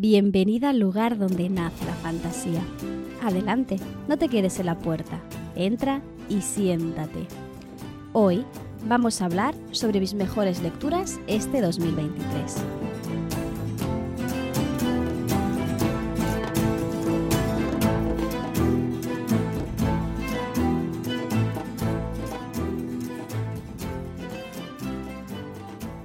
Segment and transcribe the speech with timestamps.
[0.00, 2.62] bienvenida al lugar donde nace la fantasía.
[3.20, 5.20] Adelante, no te quedes en la puerta,
[5.56, 7.26] entra y siéntate.
[8.12, 8.44] Hoy
[8.86, 12.77] vamos a hablar sobre mis mejores lecturas este 2023.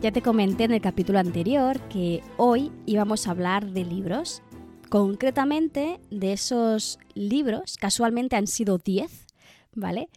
[0.03, 4.43] Ya te comenté en el capítulo anterior que hoy íbamos a hablar de libros,
[4.89, 9.27] concretamente de esos libros, casualmente han sido 10,
[9.73, 10.09] ¿vale?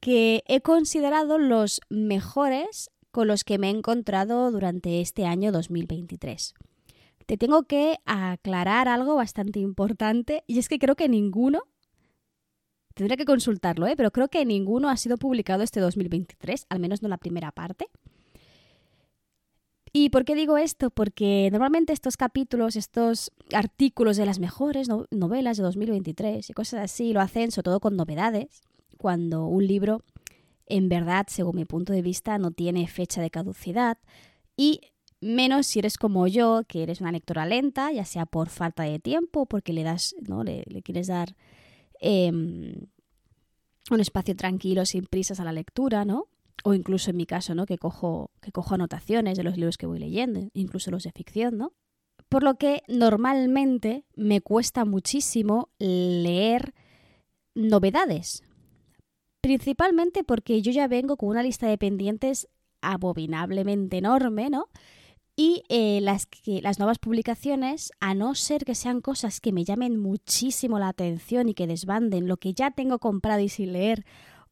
[0.00, 6.54] Que he considerado los mejores con los que me he encontrado durante este año 2023.
[7.26, 11.64] Te tengo que aclarar algo bastante importante y es que creo que ninguno,
[12.94, 13.94] tendría que consultarlo, ¿eh?
[13.94, 17.90] pero creo que ninguno ha sido publicado este 2023, al menos no la primera parte.
[19.96, 20.90] ¿Y por qué digo esto?
[20.90, 27.12] Porque normalmente estos capítulos, estos artículos de las mejores novelas de 2023 y cosas así,
[27.12, 28.64] lo hacen sobre todo con novedades,
[28.98, 30.02] cuando un libro,
[30.66, 33.98] en verdad, según mi punto de vista, no tiene fecha de caducidad
[34.56, 34.80] y
[35.20, 38.98] menos si eres como yo, que eres una lectora lenta, ya sea por falta de
[38.98, 40.42] tiempo porque le das, ¿no?
[40.42, 41.36] Le, quieres dar
[42.00, 42.88] em,
[43.92, 46.26] un espacio tranquilo, sin prisas a la lectura, ¿no?
[46.62, 47.66] O incluso en mi caso, ¿no?
[47.66, 51.58] Que cojo, que cojo anotaciones de los libros que voy leyendo, incluso los de ficción,
[51.58, 51.72] ¿no?
[52.28, 56.74] Por lo que normalmente me cuesta muchísimo leer
[57.54, 58.42] novedades.
[59.40, 62.48] Principalmente porque yo ya vengo con una lista de pendientes
[62.80, 64.68] abominablemente enorme, ¿no?
[65.36, 69.98] Y eh, las, las nuevas publicaciones, a no ser que sean cosas que me llamen
[69.98, 74.04] muchísimo la atención y que desbanden lo que ya tengo comprado y sin leer,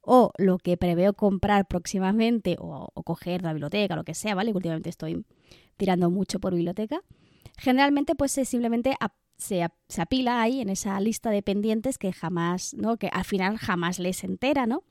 [0.02, 4.52] o lo que preveo comprar próximamente o, coger de la biblioteca, lo que sea, ¿vale?
[4.52, 5.24] Últimamente estoy
[5.76, 7.02] tirando mucho por biblioteca.
[7.56, 8.96] Generalmente pues simplemente
[9.36, 12.96] se, se, apila ahí en esa lista de pendientes que jamás, ¿no?
[12.96, 14.82] Que al final jamás les entera, ¿no?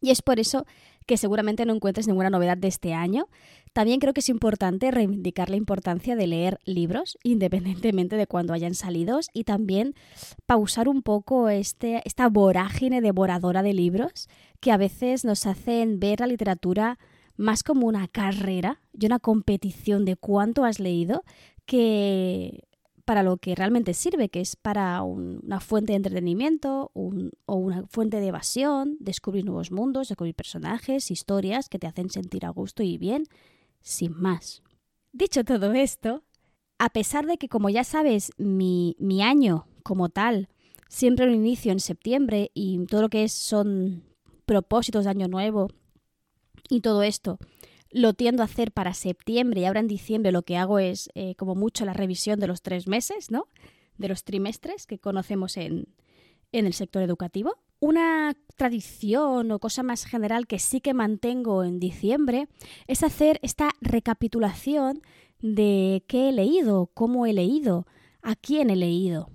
[0.00, 0.64] Y es por eso
[1.10, 3.26] que seguramente no encuentres ninguna novedad de este año.
[3.72, 8.76] También creo que es importante reivindicar la importancia de leer libros, independientemente de cuándo hayan
[8.76, 9.96] salido, y también
[10.46, 14.28] pausar un poco este, esta vorágine devoradora de libros
[14.60, 16.96] que a veces nos hacen ver la literatura
[17.36, 21.24] más como una carrera y una competición de cuánto has leído
[21.66, 22.68] que
[23.04, 28.20] para lo que realmente sirve, que es para una fuente de entretenimiento o una fuente
[28.20, 32.98] de evasión, descubrir nuevos mundos, descubrir personajes, historias que te hacen sentir a gusto y
[32.98, 33.24] bien,
[33.82, 34.62] sin más.
[35.12, 36.22] Dicho todo esto,
[36.78, 40.48] a pesar de que, como ya sabes, mi, mi año como tal
[40.88, 44.04] siempre lo inicio en septiembre y todo lo que es, son
[44.44, 45.68] propósitos de año nuevo
[46.68, 47.38] y todo esto
[47.90, 51.34] lo tiendo a hacer para septiembre y ahora en diciembre lo que hago es eh,
[51.34, 53.48] como mucho la revisión de los tres meses, ¿no?
[53.98, 55.88] De los trimestres que conocemos en,
[56.52, 57.56] en el sector educativo.
[57.80, 62.48] Una tradición o cosa más general que sí que mantengo en diciembre
[62.86, 65.02] es hacer esta recapitulación
[65.40, 67.86] de qué he leído, cómo he leído,
[68.22, 69.30] a quién he leído.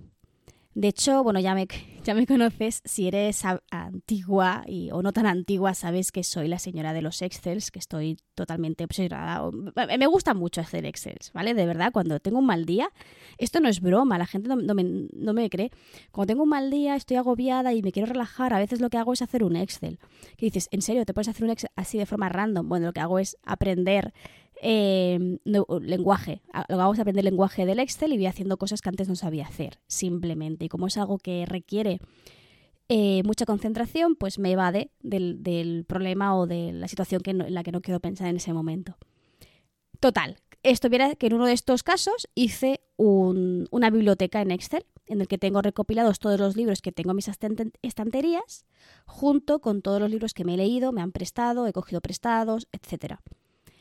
[0.74, 1.66] De hecho, bueno, ya me,
[2.06, 6.60] ya me conoces, si eres antigua y, o no tan antigua, sabes que soy la
[6.60, 9.50] señora de los Excels, que estoy totalmente obsesionada.
[9.98, 11.52] Me gusta mucho hacer Excels, ¿vale?
[11.52, 12.92] De verdad, cuando tengo un mal día,
[13.38, 15.72] esto no es broma, la gente no, me, no me cree.
[16.12, 18.98] Cuando tengo un mal día, estoy agobiada y me quiero relajar, a veces lo que
[18.98, 19.98] hago es hacer un Excel.
[20.36, 21.04] Que dices, ¿en serio?
[21.04, 22.68] ¿Te puedes hacer un Excel así de forma random?
[22.68, 24.14] Bueno, lo que hago es aprender
[24.62, 26.42] eh, lenguaje.
[26.68, 29.46] Lo vamos a aprender lenguaje del Excel y voy haciendo cosas que antes no sabía
[29.46, 30.64] hacer, simplemente.
[30.66, 32.00] Y como es algo que requiere
[32.88, 37.62] eh, mucha concentración, pues me evade del, problema o de la situación que en la
[37.64, 38.96] que no quiero pensar en ese momento.
[39.98, 45.20] Total, esto viera que en uno de estos casos hice una biblioteca en Excel en
[45.20, 47.30] el que tengo recopilados todos los libros que tengo en mis
[47.82, 48.66] estanterías,
[49.04, 52.68] junto con todos los libros que me he leído, me han prestado, he cogido prestados,
[52.72, 53.20] etcétera.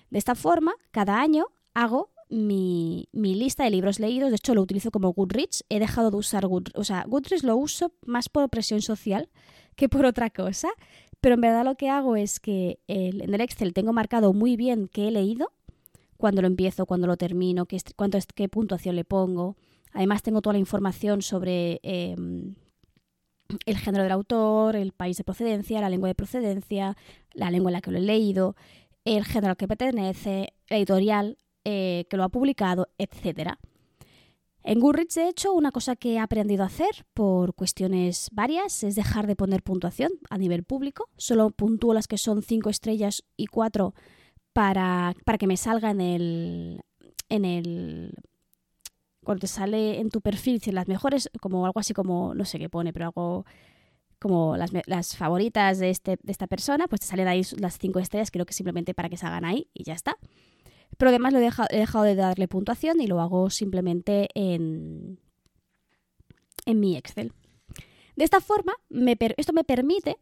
[0.10, 4.30] De esta forma, cada año hago mi, lista de libros leídos.
[4.30, 5.64] De hecho, lo utilizo como Goodreads.
[5.70, 6.80] He dejado de usar Goodreads.
[6.80, 9.30] O sea, Goodreads lo uso más por presión social
[9.76, 10.70] que por otra cosa.
[11.22, 14.88] Pero en verdad lo que hago es que en el Excel tengo marcado muy bien
[14.88, 15.52] qué he leído,
[16.18, 19.56] cuándo lo empiezo, cuándo lo termino, qué, cuánto, qué puntuación le pongo.
[19.92, 22.54] Además tengo toda la información sobre em,
[23.66, 26.96] el género del autor, el país de procedencia, la lengua de procedencia,
[27.34, 28.56] la lengua en la que lo he leído,
[29.06, 33.54] el género al que pertenece, editorial eh, que lo ha publicado, etc.
[34.64, 38.96] En Goodreads, de hecho, una cosa que he aprendido a hacer por cuestiones varias es
[38.96, 41.08] dejar de poner puntuación a nivel público.
[41.18, 43.94] Solo puntúo las que son 5 estrellas y 4
[44.54, 46.82] para, para que me salga en el,
[47.30, 48.14] en el
[49.24, 52.58] cuando te sale en tu perfil, si las mejores, como algo así como, no sé
[52.58, 53.46] qué pone, pero algo
[54.26, 58.32] como las, favoritas de, este, de esta persona, pues te salen ahí las cinco estrellas,
[58.32, 60.18] creo que simplemente para que se hagan ahí y ya está.
[60.98, 65.20] Pero además lo he dejado, he dejado de darle puntuación y lo hago simplemente en,
[66.66, 67.34] en mi Excel.
[68.16, 68.74] De esta forma,
[69.38, 70.18] esto me permite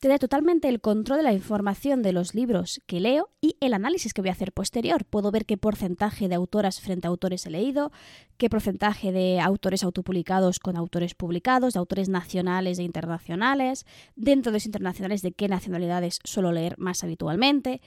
[0.00, 4.14] tener totalmente el control de la información de los libros que leo y el análisis
[4.14, 5.04] que voy a hacer posterior.
[5.04, 7.90] Puedo ver qué porcentaje de autoras frente a autores he leído,
[8.36, 14.56] qué porcentaje de autores autopublicados con autores publicados, de autores nacionales e internacionales, dentro de
[14.56, 17.80] los internacionales de qué nacionalidades suelo leer más habitualmente,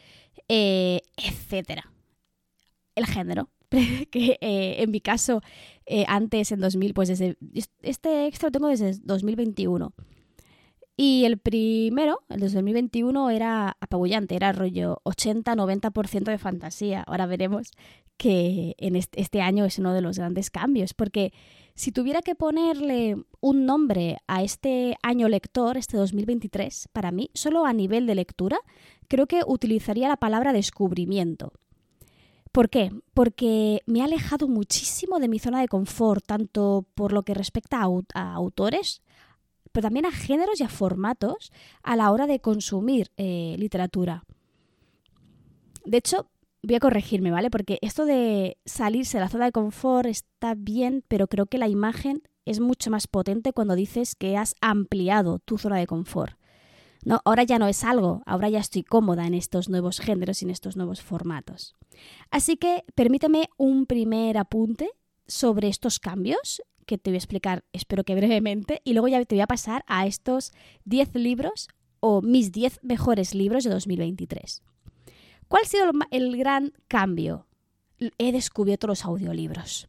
[0.50, 1.94] eh, etcétera.
[2.96, 5.42] El género, que eh, en mi caso
[5.86, 7.38] eh, antes en 2000, pues desde
[7.81, 9.94] este extra lo tengo desde 2021
[11.03, 17.01] y el primero, el de 2021, era apabullante, era rollo 80-90% de fantasía.
[17.01, 17.71] Ahora veremos
[18.18, 21.33] que en este, año es uno de los grandes cambios, porque
[21.74, 27.65] si tuviera que ponerle un nombre a este año lector, este 2023, para mí, solo
[27.65, 28.59] a nivel de lectura,
[29.07, 31.51] creo que utilizaría la palabra descubrimiento.
[32.51, 32.92] ¿Por qué?
[33.15, 37.81] Porque me ha alejado muchísimo de mi zona de confort, tanto por lo que respecta
[38.13, 39.01] a autores,
[39.72, 41.52] pero también a géneros y a formatos
[41.84, 44.24] a la hora de consumir eh, literatura.
[45.86, 46.30] De hecho,
[46.64, 47.50] voy a corregirme, ¿vale?
[47.50, 51.68] Porque esto de salirse de la zona de confort está bien, pero creo que la
[51.68, 56.36] imagen es mucho más potente cuando dices que has ampliado tu zona de confort.
[57.04, 60.46] No, ahora ya no es algo, ahora ya estoy cómoda en estos nuevos géneros y
[60.46, 61.76] en estos nuevos formatos.
[62.30, 64.92] Así que permíteme un primer apunte
[65.26, 69.36] sobre estos cambios que te voy a explicar, espero que brevemente, y luego ya te
[69.36, 70.52] voy a pasar a estos
[70.84, 71.70] 10 libros
[72.02, 74.62] o mis 10 mejores libros de 2023.
[75.48, 77.48] ¿Cuál ha sido el gran cambio?
[78.18, 79.88] He descubierto los audiolibros.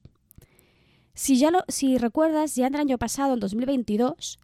[1.14, 4.38] Si, ya si recuerdas, ya en el año pasado, en 2022,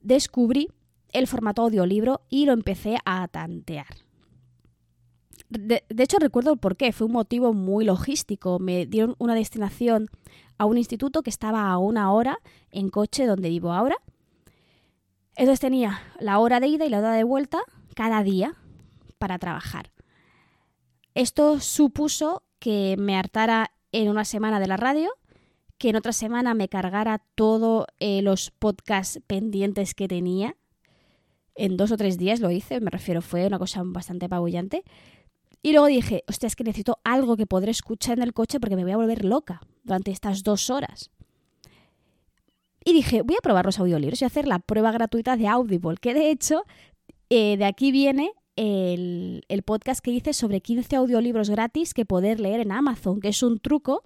[0.00, 0.68] descubrí
[1.12, 4.08] el formato audiolibro y lo empecé a tantear.
[5.50, 6.92] De, hecho, recuerdo el por qué.
[6.92, 8.58] Fue un motivo muy logístico.
[8.58, 10.08] Me dieron una destinación
[10.58, 12.38] a un instituto que estaba a una hora
[12.70, 13.96] en coche donde vivo ahora.
[15.36, 17.60] Entonces tenía la hora de ida y la hora de vuelta
[17.94, 18.56] cada día
[19.18, 19.90] para trabajar.
[21.14, 25.10] Esto supuso que me hartara en una semana de la radio,
[25.78, 30.56] que en otra semana me cargara todos eh, los podcasts pendientes que tenía.
[31.54, 34.84] En dos o tres días lo hice, me refiero, fue una cosa bastante apabullante.
[35.62, 38.76] Y luego dije, hostia, es que necesito algo que podré escuchar en el coche porque
[38.76, 41.10] me voy a volver loca durante estas dos horas.
[42.84, 46.14] Y dije, voy a probar los audiolibros y hacer la prueba gratuita de Audible, que
[46.14, 46.64] de hecho
[47.28, 52.40] eh, de aquí viene el, el, podcast que hice sobre 15 audiolibros gratis que poder
[52.40, 54.02] leer en Amazon, que es un truco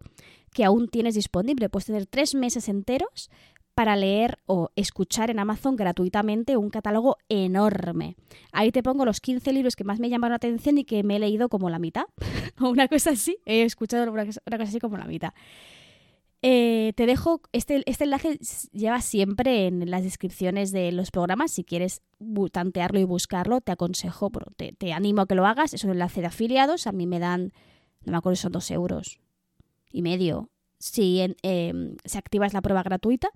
[0.53, 1.69] que aún tienes disponible.
[1.69, 3.31] Puedes tener tres meses enteros
[3.75, 8.17] para leer o escuchar en Amazon gratuitamente un catálogo enorme.
[8.53, 11.17] Ahí te pongo los 15 libros que más me llamaron la atención y que me
[11.17, 12.05] he leído como la mitad,
[12.61, 15.33] o una cosa así, he escuchado una cosa, así como la mitad.
[16.45, 18.39] Eh, te dejo, este, este enlace
[18.73, 22.03] lleva siempre en las descripciones de los programas, si quieres
[22.51, 26.21] tantearlo y buscarlo, te aconsejo, te, te animo a que lo hagas, es un enlace
[26.21, 27.53] de afiliados, a mí me dan,
[28.05, 29.21] no me acuerdo, son dos euros
[29.93, 33.31] y medio si eh, se activas la prueba gratuita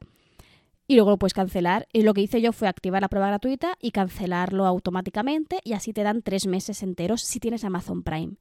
[0.86, 1.88] y luego lo puedes cancelar.
[1.92, 5.92] Y lo que hice yo fue activar la prueba gratuita y cancelarlo automáticamente y así
[5.92, 8.36] te dan tres meses enteros si tienes Amazon Prime.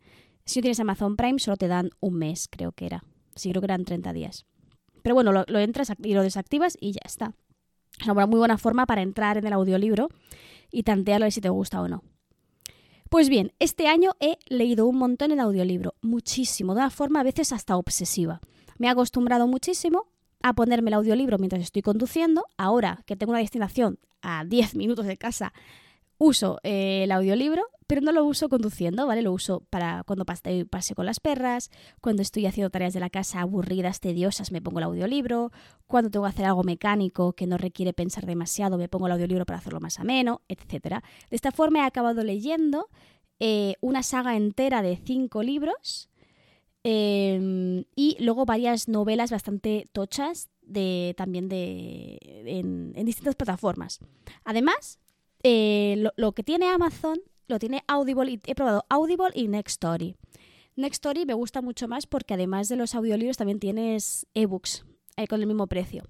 [0.45, 3.03] Si no tienes Amazon Prime solo te dan un mes, creo que era.
[3.35, 4.45] Sí, creo que eran 30 días.
[5.01, 7.33] Pero bueno, lo, entras y lo desactivas y ya está.
[7.99, 10.09] Es una muy buena forma para entrar en el audiolibro
[10.71, 12.03] y tantearlo si te gusta o no.
[13.09, 17.23] Pues bien, este año he leído un montón en audiolibro, muchísimo, de una forma a
[17.23, 18.41] veces hasta obsesiva.
[18.77, 20.07] Me he acostumbrado muchísimo
[20.45, 22.45] a ponerme el audiolibro mientras estoy conduciendo.
[22.55, 25.53] Ahora que tengo una destinación a 10 minutos de casa,
[26.19, 29.23] uso eh, el audiolibro, pero no lo uso conduciendo, ¿vale?
[29.23, 33.41] Lo uso para cuando pase, con las perras, cuando estoy haciendo tareas de la casa
[33.41, 35.51] aburridas, tediosas, me pongo el audiolibro,
[35.87, 39.47] cuando tengo que hacer algo mecánico que no requiere pensar demasiado, me pongo el audiolibro
[39.47, 41.01] para hacerlo más ameno, etc.
[41.31, 42.87] De esta forma he acabado leyendo
[43.39, 46.11] eh, una saga entera de cinco libros
[46.87, 53.97] Em, y luego varias novelas bastante tochas de, también de, en, distintas plataformas.
[54.43, 54.99] Además,
[55.41, 60.15] eh, lo, que tiene Amazon lo tiene Audible he probado Audible y Nextory.
[60.75, 64.85] Nextory me gusta mucho más porque además de los audiolibros también tienes ebooks
[65.17, 66.03] eh, con el mismo precio.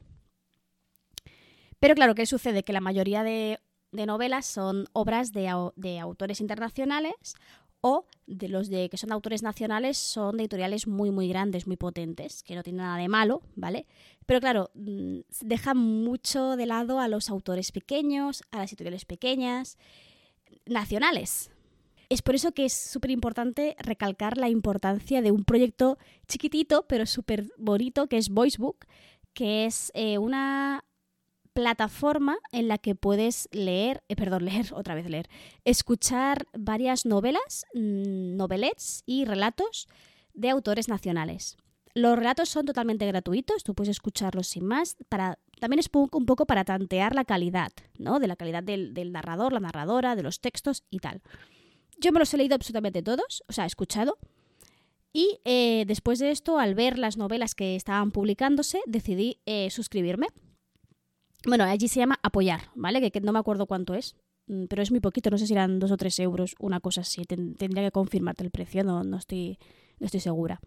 [1.79, 2.63] Pero claro, ¿qué sucede?
[2.63, 3.62] Que la mayoría de,
[3.94, 7.36] novelas son obras de, de autores internacionales
[7.87, 12.41] o de los de que son autores nacionales son editoriales muy muy grandes, muy potentes,
[12.41, 13.85] que no tienen nada de malo, ¿vale?
[14.25, 19.77] Pero claro, mm, dejan mucho de lado a los autores pequeños, a las editoriales pequeñas,
[20.65, 21.51] nacionales.
[22.09, 27.05] Es por eso que es súper importante recalcar la importancia de un proyecto chiquitito pero
[27.05, 28.87] súper bonito que es Voicebook,
[29.33, 30.83] que es eh, una
[31.55, 35.27] plataforma en la que puedes leer, eh, perdón, leer, otra vez leer,
[35.63, 39.88] escuchar varias novelas, mm, novelets y relatos
[40.33, 41.57] de autores nacionales.
[41.93, 44.97] Los relatos son totalmente gratuitos, tú puedes escucharlos sin más.
[45.07, 48.19] Para, también es un poco para tantear la calidad, ¿no?
[48.19, 51.21] De la calidad del, narrador, la narradora, de los textos y tal.
[51.97, 54.17] Yo me los he leído absolutamente todos, o sea, he escuchado.
[55.13, 60.27] Y eh, después de esto, al ver las novelas que estaban publicándose, decidí eh, suscribirme
[61.45, 63.11] bueno, allí se llama apoyar, ¿vale?
[63.11, 64.15] Que, no me acuerdo cuánto es,
[64.47, 67.01] mm, pero es muy poquito, no sé si eran dos o tres euros, una cosa
[67.01, 67.25] así.
[67.25, 69.57] tendría que confirmarte el precio, no, no, estoy,
[69.99, 70.59] no estoy segura.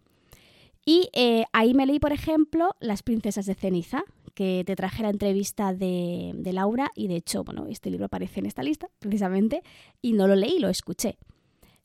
[0.84, 4.04] Y eh, ahí me leí, por ejemplo, Las princesas de ceniza,
[4.34, 8.46] que te traje la entrevista de, Laura y de hecho, bueno, este libro aparece en
[8.46, 9.62] esta lista precisamente
[10.00, 11.18] y no lo leí, lo escuché.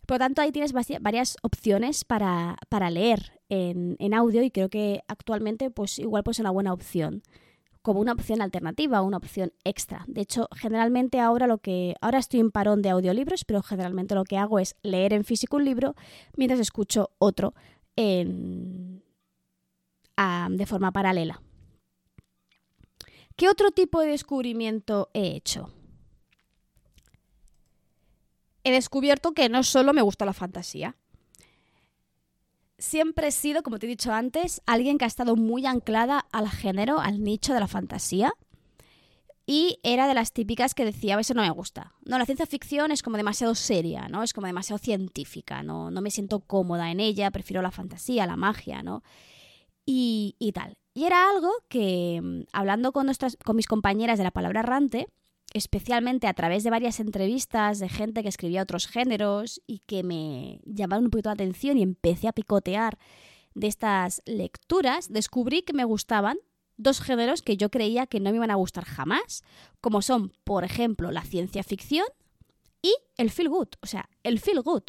[0.06, 4.70] Por lo tanto, ahí tienes varias opciones para, para leer en, en, audio y creo
[4.70, 7.24] que actualmente pues igual pues es una buena opción
[7.84, 10.06] como una opción alternativa, una opción extra.
[10.08, 14.24] De hecho, generalmente ahora lo que ahora estoy en parón de audiolibros, pero generalmente lo
[14.24, 15.94] que hago es leer en físico un libro
[16.36, 17.54] mientras escucho otro
[17.98, 19.04] en,
[20.50, 21.42] de forma paralela.
[23.36, 25.70] ¿Qué otro tipo de descubrimiento he hecho?
[28.64, 30.96] He descubierto que no solo me gusta la fantasía,
[32.84, 36.50] siempre he sido, como te he dicho antes, alguien que ha estado muy anclada al
[36.50, 38.34] género, al nicho de la fantasía.
[39.46, 41.94] Y era de las típicas que decía, eso no me gusta.
[42.06, 44.24] No, la ciencia ficción es como demasiado seria, ¿no?
[44.24, 45.92] Es como demasiado científica, ¿no?
[45.92, 49.04] No me siento cómoda en ella, prefiero la fantasía, la magia, ¿no?
[49.86, 50.78] Y, y tal.
[50.94, 55.08] Y era algo que, mm, hablando con, nuestras, con mis compañeras de la palabra errante,
[55.54, 60.60] especialmente a través de varias entrevistas de gente que escribía otros géneros y que me
[60.66, 62.98] llamaron un poquito la atención y empecé a picotear
[63.54, 66.38] de estas lecturas, descubrí que me gustaban
[66.78, 69.44] dos géneros que yo creía que no me iban a gustar jamás,
[69.80, 72.06] como son, por ejemplo, la ciencia ficción
[72.82, 74.84] y el feel good, o sea, el feel good,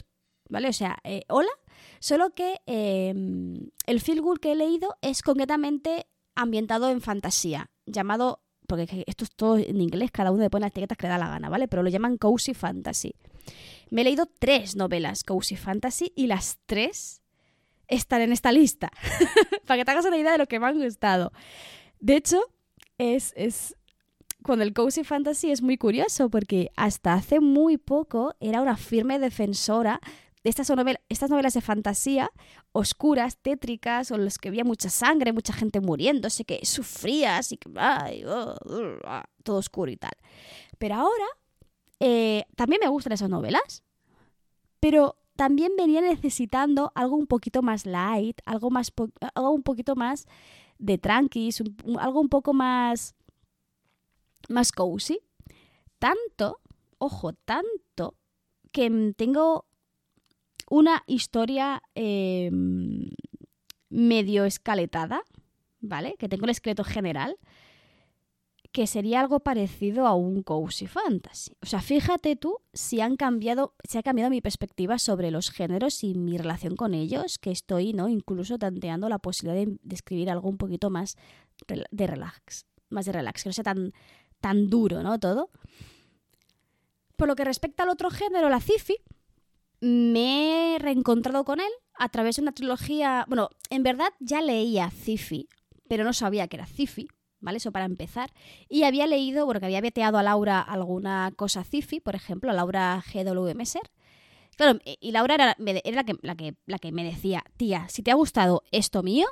[0.49, 0.69] ¿vale?
[0.69, 1.53] O sea, eh, hola,
[2.01, 8.44] solo que em, el feel good que he leído es concretamente ambientado en fantasía, llamado
[8.67, 11.19] porque esto es todo en inglés, cada uno le pone las etiquetas que le da
[11.19, 11.69] la gana, ¿vale?
[11.69, 13.15] Pero lo llaman Cozy Fantasy.
[13.91, 17.23] Me he leído tres novelas Cozy Fantasy y las tres
[17.89, 18.91] están en esta lista,
[19.67, 21.33] para que te hagas una idea de lo que me han gustado.
[22.01, 22.41] De hecho,
[22.99, 23.77] es, es
[24.43, 29.19] cuando el Cozy Fantasy es muy curioso porque hasta hace muy poco era una firme
[29.19, 30.01] defensora
[30.45, 30.71] estas,
[31.09, 32.31] estas novelas de fantasía
[32.73, 37.57] oscuras, tétricas, o en las que había mucha sangre, mucha gente muriéndose, que sufrías y
[37.57, 38.55] que oh,
[39.05, 40.13] ah, todo oscuro y tal.
[40.79, 41.27] Pero ahora
[41.99, 43.83] eh, también me gustan esas novelas,
[44.81, 48.93] pero también venía necesitando algo un poquito más light, algo, más
[49.35, 50.27] un poquito más
[50.79, 51.63] de tranquis,
[51.99, 53.15] algo un poco más,
[54.49, 55.21] más cozy.
[55.99, 56.61] Tanto,
[56.99, 58.15] ojo, tanto
[58.73, 59.65] que tengo
[60.71, 63.11] una historia em,
[63.91, 65.23] medio escaletada,
[65.81, 66.17] ¿vale?
[66.19, 67.37] Que tengo el esqueleto general,
[68.75, 71.53] que sería algo parecido a un cozy fantasy.
[71.63, 76.03] O sea, fíjate tú si han cambiado, si ha cambiado mi perspectiva sobre los géneros
[76.03, 78.09] y mi relación con ellos, que estoy, ¿no?
[78.09, 81.17] Incluso tanteando la posibilidad de, escribir algo un poquito más
[81.69, 83.93] de relax, más de relax, que no sea tan,
[84.41, 85.21] tan duro, ¿no?
[85.21, 85.51] Todo.
[87.15, 88.97] Por lo que respecta al otro género, la cifi,
[89.85, 93.25] me he reencontrado con él a través de una trilogía.
[93.29, 95.49] Bueno, en verdad ya leía Cifi,
[95.89, 97.09] pero no sabía que era Cifi,
[97.41, 97.59] ¿vale?
[97.59, 98.33] Eso para empezar.
[98.69, 102.55] Y había leído, bueno, que había veteado a Laura alguna cosa Cifi, por ejemplo, a
[102.55, 103.83] Laura GW Messer.
[104.57, 108.11] Claro, y Laura era, la, que, la, que, la que me decía, tía, si te
[108.11, 109.27] ha gustado esto mío,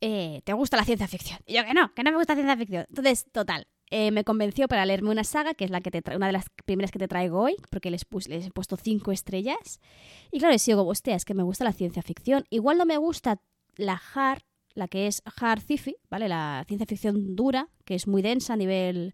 [0.00, 1.38] eh, te gusta la ciencia ficción.
[1.46, 2.86] Y yo que no, que no me gusta la ciencia ficción.
[2.88, 6.28] Entonces, total, eh, me convenció para leerme una saga, que es la que te una
[6.28, 9.80] de las primeras que te traigo hoy, porque les, he puesto cinco estrellas.
[10.30, 12.44] Y claro, si digo, hostia, es que me gusta la ciencia ficción.
[12.50, 13.42] Igual no me gusta
[13.76, 14.42] la hard,
[14.74, 16.28] la que es hard sci ¿vale?
[16.28, 19.12] La ciencia ficción dura, que es muy densa a nivel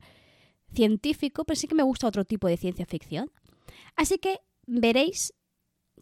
[0.75, 3.31] científico, pero sí que me gusta otro tipo de ciencia ficción.
[3.97, 5.33] Así que veréis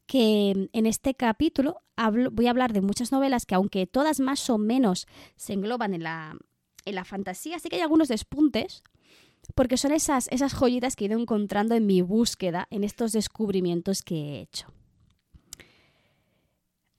[0.06, 1.80] que en este capítulo
[2.32, 6.02] voy a hablar de muchas novelas que aunque todas más o menos se engloban en
[6.02, 6.36] la,
[6.84, 8.82] en la fantasía sí que hay algunos despuntes,
[9.54, 14.02] porque son esas, esas joyitas que he ido encontrando en mi búsqueda, en estos descubrimientos
[14.02, 14.72] que he hecho.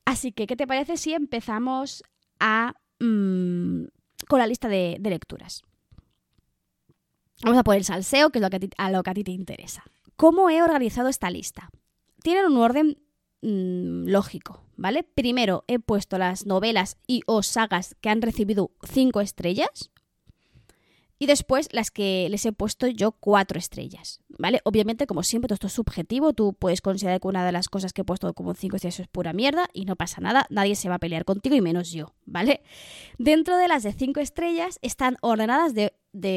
[0.06, 2.04] Así que, ¿qué te parece si empezamos
[2.40, 3.86] a, mm,
[4.28, 5.64] con la lista de, lecturas?
[7.44, 9.84] Vamos a poner salseo, que es lo que a, lo que a ti te interesa.
[10.16, 11.70] ¿Cómo he organizado esta lista?
[12.22, 12.98] Tienen un orden
[13.46, 15.04] mm, lógico, ¿vale?
[15.04, 19.92] Primero he puesto las novelas y o sagas que han recibido cinco estrellas.
[21.18, 24.60] Y después las que les he puesto yo cuatro estrellas, ¿vale?
[24.66, 26.34] Obviamente, como siempre, todo esto es subjetivo.
[26.34, 29.08] Tú puedes considerar que una de las cosas que he puesto como cinco estrellas es
[29.08, 30.46] pura mierda y no pasa nada.
[30.50, 32.64] Nadie se va a pelear contigo y menos yo, ¿vale?
[33.18, 35.94] Dentro de las de cinco estrellas están ordenadas de,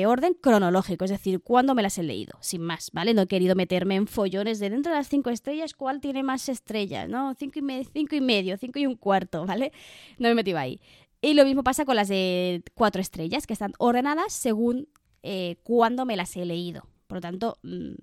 [0.07, 3.15] orden cronológico, es decir, cuándo me las he leído, sin más, ¿vale?
[3.15, 6.49] No he querido meterme en follones de dentro de las cinco estrellas, ¿cuál tiene más
[6.49, 7.09] estrellas?
[7.09, 7.35] ¿No?
[7.35, 9.73] Cinco y, medio, cinco y medio, cinco y un cuarto, ¿vale?
[10.19, 10.81] No me he metido ahí.
[11.21, 14.89] Y lo mismo pasa con las de cuatro estrellas, que están ordenadas según
[15.23, 16.87] eh, cuándo me las he leído.
[17.07, 17.95] Por lo tanto, mm,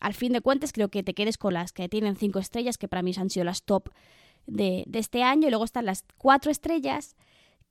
[0.00, 2.88] al fin de cuentas, creo que te quedes con las que tienen cinco estrellas, que
[2.88, 3.90] para mí han sido las top
[4.46, 5.48] de, este año.
[5.48, 7.16] Y luego están las cuatro estrellas,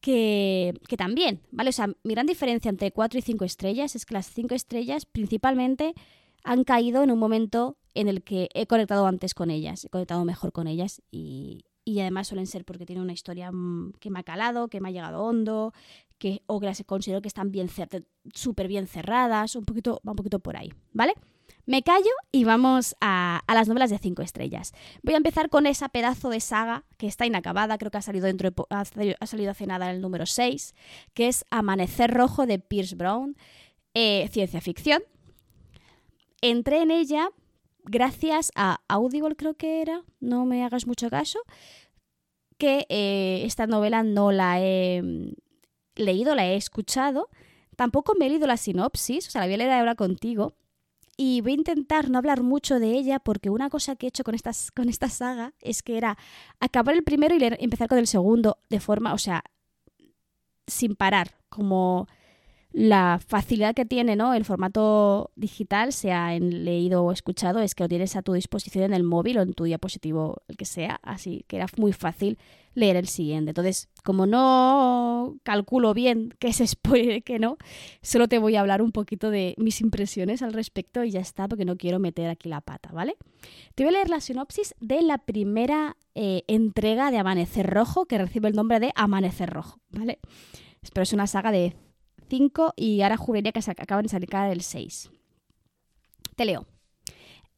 [0.03, 1.69] que, que, también, ¿vale?
[1.69, 5.05] O sea, mi gran diferencia entre cuatro y cinco estrellas es que las cinco estrellas
[5.05, 5.93] principalmente
[6.43, 10.25] han caído en un momento en el que he conectado antes con ellas, he conectado
[10.25, 14.19] mejor con ellas y, y además suelen ser porque tienen una historia mm, que me
[14.19, 15.71] ha calado, que me ha llegado hondo,
[16.17, 17.69] que o que las considero que están bien
[18.33, 21.13] súper bien cerradas, un poquito, un poquito por ahí, ¿vale?
[21.65, 24.73] Me callo y vamos a, las novelas de cinco estrellas.
[25.01, 28.25] Voy a empezar con esa pedazo de saga que está inacabada, creo que ha salido
[28.25, 28.85] dentro ha,
[29.25, 30.75] salido hace nada el número 6,
[31.13, 33.37] que es Amanecer Rojo de Pierce Brown,
[33.93, 35.03] eh, ciencia ficción.
[36.41, 37.29] Entré en ella
[37.85, 41.39] gracias a Audible creo que era, no me hagas mucho caso,
[42.57, 45.33] que eh, esta novela no la he mm,
[45.95, 47.29] leído, la he escuchado,
[47.75, 50.55] tampoco me he leído la sinopsis, o sea, la voy a leer ahora contigo,
[51.17, 54.23] y voy a intentar no hablar mucho de ella porque una cosa que he hecho
[54.23, 56.17] con, estas, con esta saga es que era
[56.59, 59.43] acabar el primero y leer, empezar con el segundo de forma, o sea,
[60.65, 62.07] sin parar, como
[62.73, 64.33] la facilidad que tiene ¿no?
[64.33, 68.85] el formato digital, sea en leído o escuchado, es que lo tienes a tu disposición
[68.85, 72.39] en el móvil o en tu diapositivo, el que sea, así que era muy fácil
[72.73, 73.51] leer el siguiente.
[73.51, 77.57] Entonces, como no calculo bien qué es spoiler y no,
[78.01, 81.47] solo te voy a hablar un poquito de mis impresiones al respecto y ya está,
[81.47, 83.17] porque no quiero meter aquí la pata, ¿vale?
[83.75, 88.17] Te voy a leer la sinopsis de la primera eh, entrega de Amanecer Rojo, que
[88.17, 90.17] recibe el nombre de Amanecer Rojo, ¿vale?
[90.91, 91.75] Pero es una saga de
[92.75, 95.11] y ahora juraría que acaban de salir cada del 6.
[96.35, 96.65] Te leo.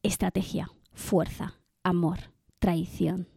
[0.04, 3.28] Estrategia, fuerza, amor, traición.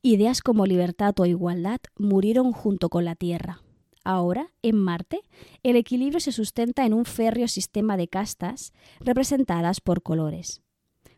[0.00, 3.60] Ideas como libertad o igualdad murieron junto con la Tierra.
[4.04, 5.20] Ahora, en Marte,
[5.62, 10.62] el equilibrio se sustenta en un férreo sistema de castas representadas por colores.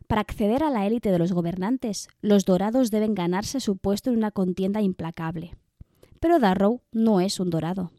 [0.07, 4.17] Para acceder a la élite de los gobernantes, los dorados deben ganarse su puesto en
[4.17, 5.55] una contienda implacable.
[6.19, 7.91] Pero Darrow no es un dorado.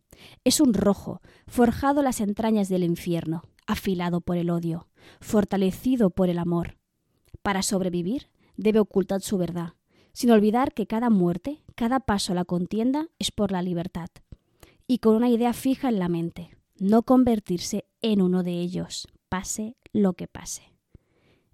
[0.44, 4.88] Es un rojo, forjado las entrañas del infierno, afilado por el odio,
[5.20, 6.78] fortalecido por el amor.
[7.42, 9.74] Para sobrevivir, debe ocultar su verdad,
[10.12, 14.08] sin olvidar que cada muerte, cada paso a la contienda es por la libertad,
[14.86, 19.76] y con una idea fija en la mente, no convertirse en uno de ellos, pase
[19.92, 20.72] lo que pase.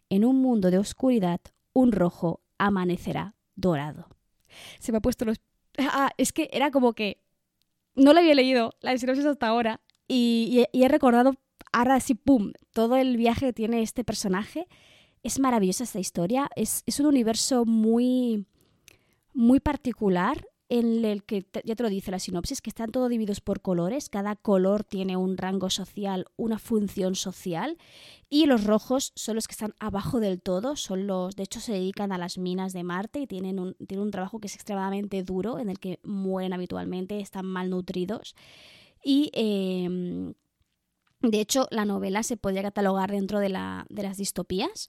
[0.09, 1.40] En un mundo de oscuridad,
[1.72, 4.09] un rojo amanecerá dorado.
[4.79, 5.40] Se me ha puesto los...
[5.79, 7.22] Ah, es que era como que
[7.94, 11.35] no la había leído, la sinopsis hasta ahora, y, he recordado
[11.72, 14.66] ahora sí, ¡pum!, todo el viaje que tiene este personaje.
[15.22, 18.46] Es maravillosa esta historia, es, es un universo muy,
[19.33, 23.42] muy particular en el que, ya te lo dice la sinopsis, que están todos divididos
[23.42, 27.76] por colores, cada color tiene un rango social, una función social,
[28.30, 31.74] y los rojos son los que están abajo del todo, son los, de hecho se
[31.74, 35.22] dedican a las minas de Marte y tienen un, tienen un trabajo que es extremadamente
[35.22, 38.35] duro, en el que mueren habitualmente, están malnutridos,
[39.04, 39.30] y...
[39.35, 40.32] Em,
[41.20, 44.88] de hecho, la novela se podría catalogar dentro de, la, de las distopías,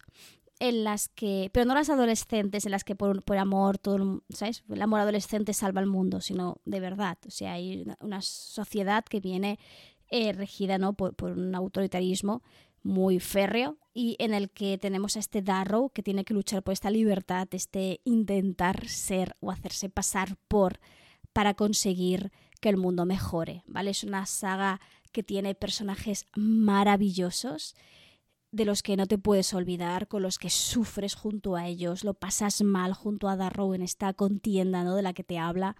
[0.59, 4.63] en las que, pero no las adolescentes, en las que por, por amor, todo, ¿sabes?
[4.69, 7.17] El amor adolescente salva el mundo, sino de verdad.
[7.27, 9.59] O sea, hay una, sociedad que viene
[10.09, 10.93] eh, regida ¿no?
[10.93, 12.43] por, por, un autoritarismo
[12.83, 16.73] muy férreo y en el que tenemos a este Darrow que tiene que luchar por
[16.73, 20.79] esta libertad, este intentar ser o hacerse pasar por
[21.31, 23.91] para conseguir que el mundo mejore, ¿vale?
[23.91, 24.79] Es una saga
[25.11, 27.75] que tiene personajes maravillosos
[28.53, 32.13] de los que no te puedes olvidar, con los que sufres junto a ellos, lo
[32.13, 34.95] pasas mal junto a Darrow en esta contienda ¿no?
[34.95, 35.75] de la que te habla.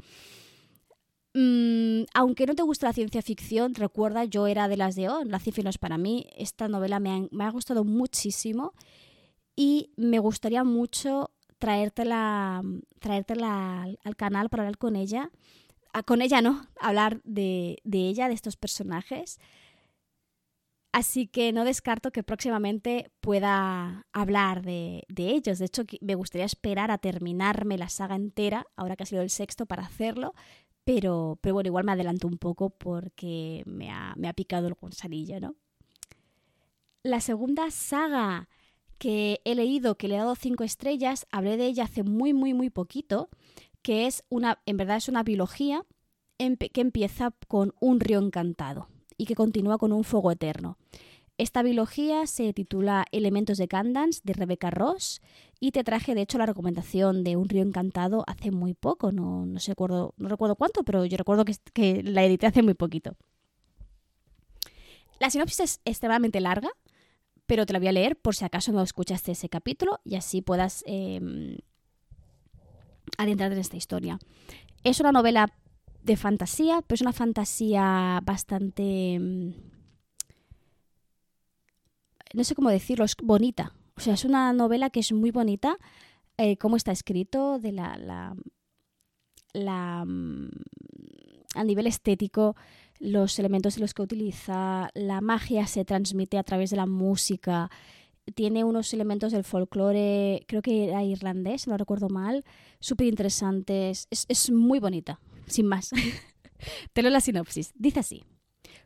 [1.36, 5.24] Mm, aunque no te gusta la ciencia ficción, recuerda, yo era de las de, oh,
[5.24, 6.26] la ciencia no es para mí.
[6.36, 8.74] Esta novela me ha, me ha gustado muchísimo
[9.56, 12.64] y me gustaría mucho traértela,
[12.98, 15.30] traértela al, al canal para hablar con ella.
[16.08, 19.40] Con ella no, hablar de, de ella, de estos personajes.
[20.94, 25.58] Así que no descarto que próximamente pueda hablar de, ellos.
[25.58, 29.32] De hecho, me gustaría esperar a terminarme la saga entera, ahora que ha sido el
[29.32, 30.36] sexto, para hacerlo.
[30.84, 35.56] Pero, bueno, igual me adelanto un poco porque me ha, picado el gusanillo, ¿no?
[37.02, 38.48] La segunda saga
[39.00, 42.54] que he leído, que le he dado cinco estrellas, hablé de ella hace muy, muy,
[42.54, 43.30] muy poquito,
[43.82, 45.88] que es una, en verdad es una biología
[46.38, 48.93] que empieza con un río encantado
[49.24, 50.78] y que continúa con un fuego eterno.
[51.38, 55.22] Esta biología se titula Elementos de Candance de Rebecca Ross
[55.62, 59.46] y te traje de hecho la recomendación de Un río encantado hace muy poco, no,
[59.46, 63.16] no, recuerdo, no recuerdo cuánto, pero yo recuerdo que, que la edité hace muy poquito.
[65.20, 66.70] La sinopsis es extremadamente larga,
[67.46, 70.42] pero te la voy a leer por si acaso no escuchaste ese capítulo y así
[70.42, 71.58] puedas eh,
[73.18, 74.20] adentrarte en esta historia.
[74.84, 75.48] Es una novela
[76.04, 79.18] de fantasía, pero es una fantasía bastante...
[79.20, 79.54] Mm,
[82.34, 83.74] no sé cómo decirlo, es bonita.
[83.96, 85.78] O sea, es una novela que es muy bonita,
[86.38, 88.36] eh, cómo está escrito, de la, la,
[89.54, 90.50] la, mm,
[91.56, 92.56] a nivel estético,
[93.00, 97.70] los elementos en los que utiliza, la magia se transmite a través de la música,
[98.34, 102.44] tiene unos elementos del folclore, creo que era irlandés, no recuerdo mal,
[102.80, 105.92] súper interesantes, es, es muy bonita, sin más.
[106.94, 107.74] Te leo la sinopsis.
[107.76, 108.24] Dice así.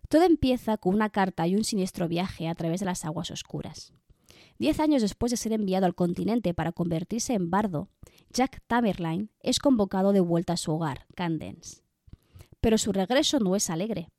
[0.10, 3.94] Todo empieza con una carta y un siniestro viaje a través de las aguas oscuras.
[4.58, 7.90] Diez años después de ser enviado al continente para convertirse en bardo,
[8.32, 11.82] Jack Tamerlane es convocado de vuelta a su hogar, Candence.
[12.60, 14.10] Pero su regreso no es alegre.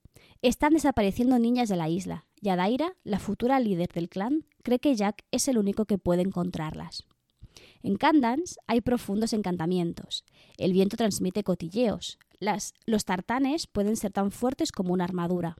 [0.41, 4.95] Están desapareciendo niñas de la isla, y Adaira, la futura líder del clan, cree que
[4.95, 7.08] Jack es el único que puede encontrarlas.
[7.83, 10.25] En Candance hay profundos encantamientos.
[10.57, 12.19] El viento transmite cotilleos.
[12.41, 15.57] Las, los tartanes pueden ser tan fuertes como una armadura.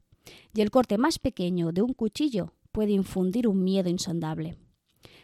[0.55, 4.57] Y el corte más pequeño de un cuchillo puede infundir un miedo insondable.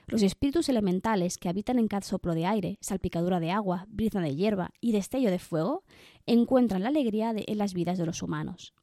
[0.07, 4.37] Los espíritus elementales que habitan en cada soplo de aire, salpicadura de agua, brisa de
[4.37, 5.83] hierba y destello de fuego
[6.27, 8.75] encuentran la alegría en las vidas de los humanos.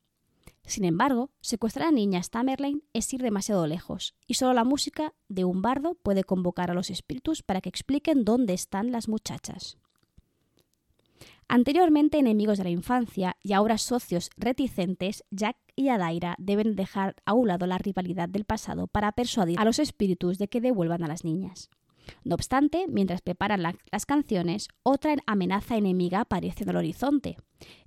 [0.71, 5.43] Sin embargo, secuestrar a niñas Tamerlane es ir demasiado lejos, y solo la música de
[5.43, 9.77] un bardo puede convocar a los espíritus para que expliquen dónde están las muchachas.
[11.49, 17.34] Anteriormente enemigos de la infancia y ahora socios reticentes, Jack y Adaira deben dejar a
[17.34, 21.10] un lado la rivalidad del pasado para persuadir a los espíritus de que devuelvan a
[21.10, 21.69] las niñas.
[22.23, 27.38] No obstante, mientras preparan la, las canciones, otra amenaza enemiga aparece en el horizonte.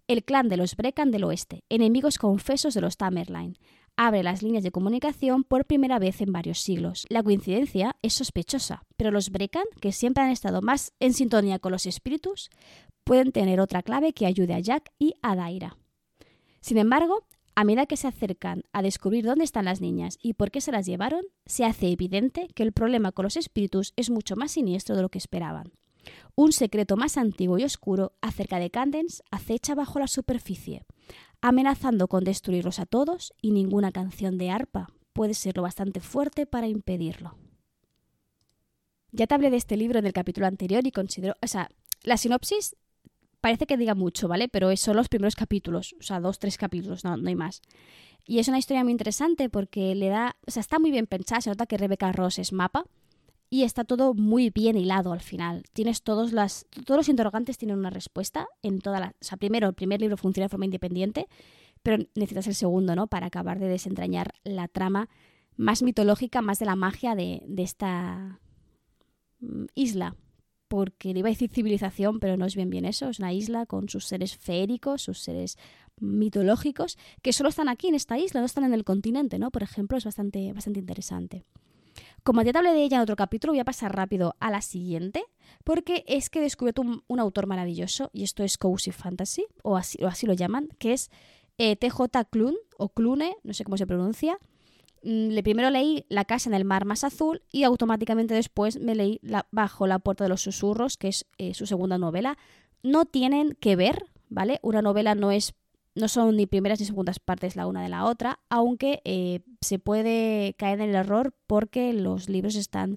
[0.06, 3.54] El clan de los Brecan del Oeste, enemigos confesos de los Tamerlane,
[3.96, 7.06] abre las líneas de comunicación por primera vez en varios siglos.
[7.08, 11.72] La coincidencia es sospechosa, pero los Brecan, que siempre han estado más en sintonía con
[11.72, 12.50] los espíritus,
[13.02, 15.78] pueden tener otra clave que ayude a Jack y a Daira.
[16.60, 20.50] Sin embargo, a medida que se acercan a descubrir dónde están las niñas y por
[20.50, 24.36] qué se las llevaron, se hace evidente que el problema con los espíritus es mucho
[24.36, 25.72] más siniestro de lo que esperaban.
[26.36, 30.84] Un secreto más antiguo y oscuro acerca de Candence acecha bajo la superficie,
[31.40, 36.44] amenazando con destruirlos a todos y ninguna canción de arpa puede ser lo bastante fuerte
[36.44, 37.36] para impedirlo.
[39.12, 41.70] Ya te hablé de este libro en el capítulo anterior y considero, o sea,
[42.02, 42.74] la sinopsis
[43.40, 44.48] parece que diga mucho, ¿vale?
[44.48, 47.62] Pero son los primeros capítulos, o sea, dos, tres capítulos, no, no hay más.
[48.26, 51.42] Y es una historia muy interesante porque le da, o sea, está muy bien pensada,
[51.42, 52.86] se nota que Rebecca Ross es mapa
[53.54, 55.62] y está todo muy bien hilado al final.
[55.72, 59.68] Tienes todos las, todos los interrogantes tienen una respuesta en toda la, o sea, primero
[59.68, 61.28] el primer libro funciona de forma independiente,
[61.80, 63.06] pero necesitas el segundo, ¿no?
[63.06, 65.08] Para acabar de desentrañar la trama
[65.54, 68.40] más mitológica, más de la magia de, de esta
[69.38, 70.16] mm, isla
[70.66, 73.88] porque iba a decir civilización, pero no es bien bien eso, es una isla con
[73.88, 75.58] sus seres feéricos, sus seres
[76.00, 79.52] mitológicos, que solo están aquí en esta isla, no están en el continente, ¿no?
[79.52, 81.44] Por ejemplo, es bastante, bastante interesante.
[82.24, 84.62] Como ya te hablé de ella en otro capítulo, voy a pasar rápido a la
[84.62, 85.24] siguiente,
[85.62, 89.98] porque es que he descubierto un, autor maravilloso, y esto es Cozy Fantasy, o así,
[90.26, 91.10] lo llaman, que es
[91.58, 94.38] eh, TJ Klun, o Klune, no sé cómo se pronuncia,
[95.04, 99.20] Mm, primero leí La casa en el mar más azul y automáticamente después me leí
[99.50, 102.38] Bajo la puerta de los susurros, que es eh, su segunda novela.
[102.82, 104.58] No tienen que ver, ¿vale?
[104.62, 105.54] Una novela no es
[105.94, 109.78] no son ni primeras ni segundas partes la una de la otra, aunque eh, se
[109.78, 112.96] puede caer en el error porque los libros están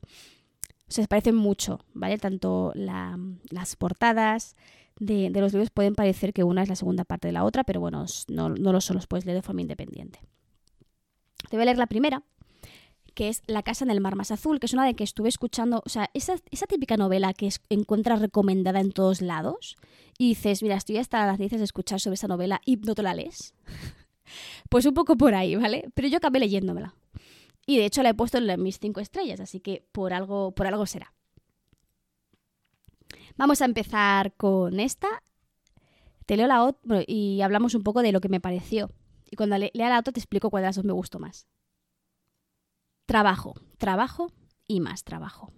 [0.88, 2.18] se parecen mucho, ¿vale?
[2.18, 4.56] Tanto las portadas
[5.00, 7.80] de, los libros pueden parecer que una es la segunda parte de la otra, pero
[7.80, 10.20] bueno, no, no lo son, los puedes leer de forma independiente.
[11.50, 12.24] Te voy a leer la primera,
[13.18, 15.28] que es La casa en el mar más azul, que es una de que estuve
[15.28, 19.76] escuchando, o sea, esa, típica novela que encuentras recomendada en todos lados
[20.20, 23.02] y dices, mira, estoy hasta las narices de escuchar sobre esa novela y no te
[23.02, 23.56] la lees.
[24.70, 25.90] pues un poco por ahí, ¿vale?
[25.96, 26.94] Pero yo acabé leyéndomela.
[27.66, 30.68] Y de hecho la he puesto en mis cinco estrellas, así que por algo, por
[30.68, 31.12] algo será.
[33.36, 35.08] Vamos a empezar con esta.
[36.28, 38.92] Te leo la otra y hablamos un poco de lo que me pareció.
[39.32, 41.48] Y cuando lea la otra te explico cuál de las dos me gustó más.
[43.08, 44.34] Trabajo, trabajo
[44.68, 45.54] y más trabajo.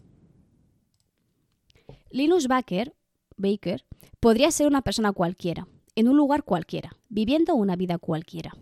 [2.11, 2.95] Linus Baker,
[3.37, 3.87] Baker
[4.19, 8.55] podría ser una persona cualquiera, en un lugar cualquiera, viviendo una vida cualquiera.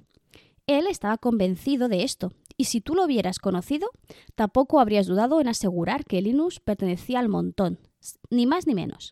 [0.67, 3.89] Él estaba convencido de esto, y si tú lo hubieras conocido,
[4.35, 7.79] tampoco habrías dudado en asegurar que Linus pertenecía al montón,
[8.29, 9.11] ni más ni menos.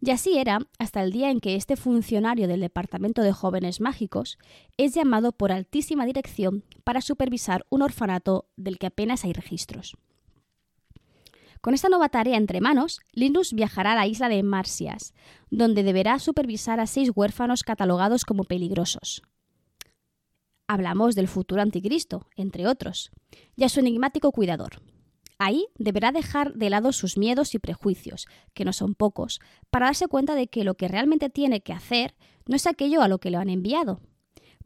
[0.00, 4.38] Y así era hasta el día en que este funcionario del Departamento de Jóvenes Mágicos
[4.76, 9.96] es llamado por altísima dirección para supervisar un orfanato del que apenas hay registros.
[11.60, 15.12] Con esta nueva tarea entre manos, Linus viajará a la isla de Marcias,
[15.50, 19.22] donde deberá supervisar a seis huérfanos catalogados como peligrosos.
[20.68, 23.10] Hablamos del futuro anticristo, entre otros,
[23.56, 24.82] y a su enigmático cuidador.
[25.38, 30.08] Ahí deberá dejar de lado sus miedos y prejuicios, que no son pocos, para darse
[30.08, 33.30] cuenta de que lo que realmente tiene que hacer no es aquello a lo que
[33.30, 34.00] le han enviado.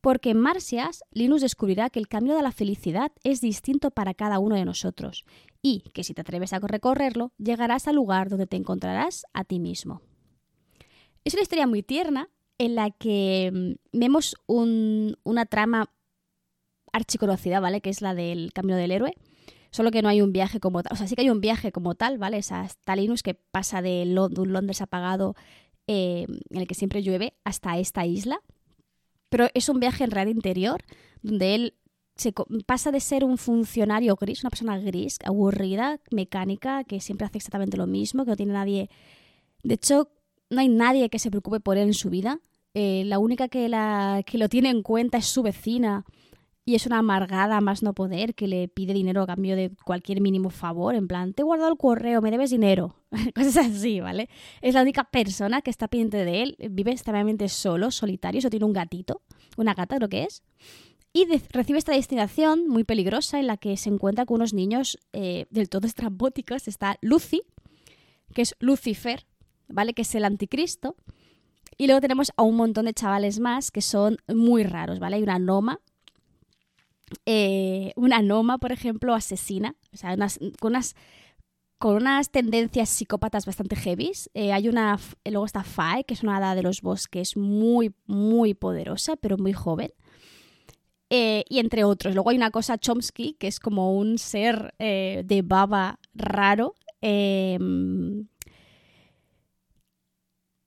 [0.00, 4.38] Porque en Marcias, Linus descubrirá que el camino de la felicidad es distinto para cada
[4.38, 5.26] uno de nosotros,
[5.60, 9.60] y que si te atreves a recorrerlo, llegarás al lugar donde te encontrarás a ti
[9.60, 10.00] mismo.
[11.24, 15.92] Es una historia muy tierna en la que mm, vemos una trama
[16.92, 17.80] archiconocida, ¿vale?
[17.80, 19.14] Que es la del camino del héroe
[19.72, 20.92] solo que no hay un viaje como tal.
[20.92, 22.38] O sea, sí que hay un viaje como tal, ¿vale?
[22.38, 25.34] Es hasta Linus que pasa de, un Londres apagado
[25.88, 28.40] eh, en el que siempre llueve hasta esta isla.
[29.30, 30.84] Pero es un viaje en real interior
[31.22, 31.74] donde él
[32.16, 32.34] se
[32.66, 37.78] pasa de ser un funcionario gris, una persona gris, aburrida, mecánica, que siempre hace exactamente
[37.78, 38.90] lo mismo, que no tiene nadie.
[39.62, 40.10] De hecho,
[40.50, 42.40] no hay nadie que se preocupe por él en su vida.
[42.74, 46.04] Eh, la única que, la, que lo tiene en cuenta es su vecina
[46.64, 50.20] y es una amargada más no poder que le pide dinero a cambio de cualquier
[50.20, 52.94] mínimo favor, en plan, te he guardado el correo, me debes dinero,
[53.34, 54.28] cosas así, ¿vale?
[54.60, 58.66] Es la única persona que está pendiente de él, vive extremadamente solo, solitario, eso tiene
[58.66, 59.22] un gatito,
[59.56, 60.42] una gata lo que es,
[61.12, 65.46] y recibe esta destinación muy peligrosa en la que se encuentra con unos niños eh,
[65.50, 67.42] del todo estrambóticos, está Lucy,
[68.34, 69.26] que es Lucifer,
[69.68, 69.94] ¿vale?
[69.94, 70.96] Que es el anticristo,
[71.76, 75.16] y luego tenemos a un montón de chavales más que son muy raros, ¿vale?
[75.16, 75.80] Hay una Noma,
[77.26, 79.76] eh, una Noma, por ejemplo, asesina,
[80.60, 80.94] con unas
[81.78, 84.30] con unas tendencias psicópatas bastante heavies.
[84.34, 88.54] Eh, hay una, luego está Fae, que es una hada de los bosques muy, muy
[88.54, 89.90] poderosa, pero muy joven.
[91.10, 92.14] Eh, y entre otros.
[92.14, 98.28] Luego hay una cosa Chomsky, que es como un ser de baba raro, em,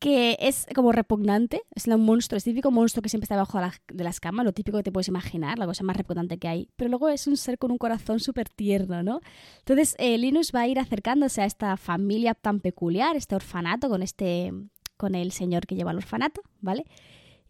[0.05, 3.59] que es como repugnante, es un monstruo, es típico monstruo que siempre está debajo
[3.91, 6.69] de las camas, lo típico que te puedes imaginar, la cosa más repugnante que hay,
[6.75, 9.21] pero luego es un ser con un corazón súper tierno, ¿no?
[9.57, 14.03] Entonces eh, Linus va a ir acercándose a esta familia tan peculiar, este orfanato, con,
[14.03, 14.53] este,
[14.95, 16.85] con el señor que lleva el orfanato, ¿vale?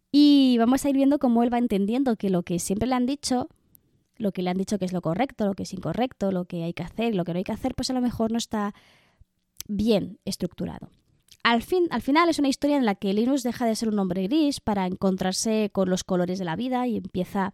[0.10, 3.06] Y vamos a ir viendo cómo él va entendiendo que lo que siempre le han
[3.06, 3.50] dicho,
[4.16, 6.64] lo que le han dicho que es lo correcto, lo que es incorrecto, lo que
[6.64, 8.74] hay que hacer, lo que no hay que hacer, pues a lo mejor no está
[9.68, 10.90] bien estructurado.
[11.46, 14.00] Al, fin, al final es una historia en la que Linus deja de ser un
[14.00, 17.52] hombre gris para encontrarse con los colores de la vida y empieza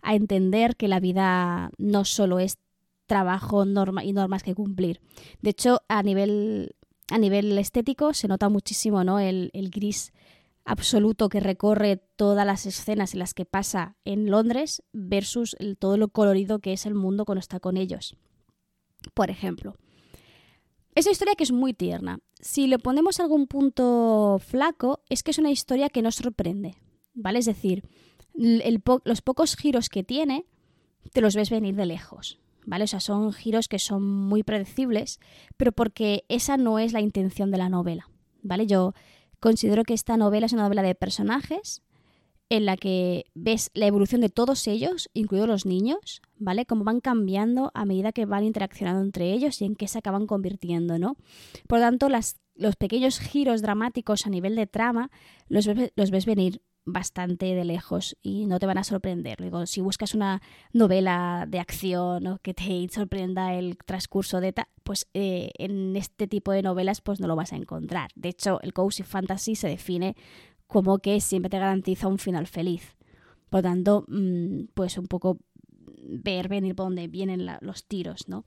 [0.00, 2.56] a entender que la vida no solo es
[3.04, 5.02] trabajo y normas que cumplir.
[5.42, 6.76] De hecho, a nivel,
[7.10, 9.18] a nivel estético se nota muchísimo ¿no?
[9.18, 10.14] el, gris
[10.64, 16.08] absoluto que recorre todas las escenas en las que pasa en Londres versus todo lo
[16.08, 18.16] colorido que es el mundo cuando está con ellos.
[19.12, 19.76] Por ejemplo,
[20.96, 22.18] es una historia que es muy tierna.
[22.40, 26.74] Si le ponemos algún punto flaco, es que es una historia que nos sorprende,
[27.12, 27.38] ¿vale?
[27.38, 27.84] Es decir,
[28.34, 30.46] los pocos giros que tiene,
[31.12, 32.84] te los ves venir de lejos, ¿vale?
[32.84, 35.20] O sea, son giros que son muy predecibles,
[35.58, 38.08] pero porque esa no es la intención de la novela,
[38.42, 38.66] ¿vale?
[38.66, 38.94] Yo
[39.38, 41.82] considero que esta novela es una novela de personajes
[42.48, 46.64] en la que ves la evolución de todos ellos, incluidos los niños, ¿vale?
[46.64, 50.26] Cómo van cambiando a medida que van interaccionando entre ellos y en qué se acaban
[50.26, 51.16] convirtiendo, ¿no?
[51.66, 55.10] Por lo tanto, las, los pequeños giros dramáticos a nivel de trama
[55.48, 59.38] los ves, venir bastante de lejos y no te van a sorprender.
[59.42, 60.40] Digo, si buscas una
[60.72, 64.54] novela de acción o que te sorprenda el transcurso de
[64.84, 68.10] pues eh, en este tipo de novelas pues no lo vas a encontrar.
[68.14, 70.14] De hecho, el cozy fantasy se define
[70.66, 72.96] como que siempre te garantiza un final feliz.
[73.50, 75.38] Por lo tanto, mm, pues un poco
[75.98, 78.44] ver venir por dónde vienen los tiros, ¿no?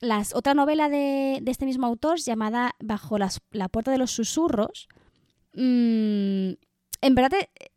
[0.00, 4.88] Las, otra novela de, este mismo autor, llamada Bajo la puerta de los susurros,
[5.54, 6.52] mm,
[7.00, 7.70] en verdad eh,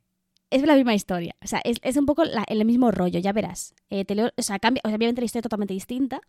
[0.49, 1.35] es la misma historia.
[1.43, 3.75] O sea, es, un poco el mismo rollo, ya verás.
[3.89, 6.21] Eh, o sea, obviamente la historia es totalmente distinta,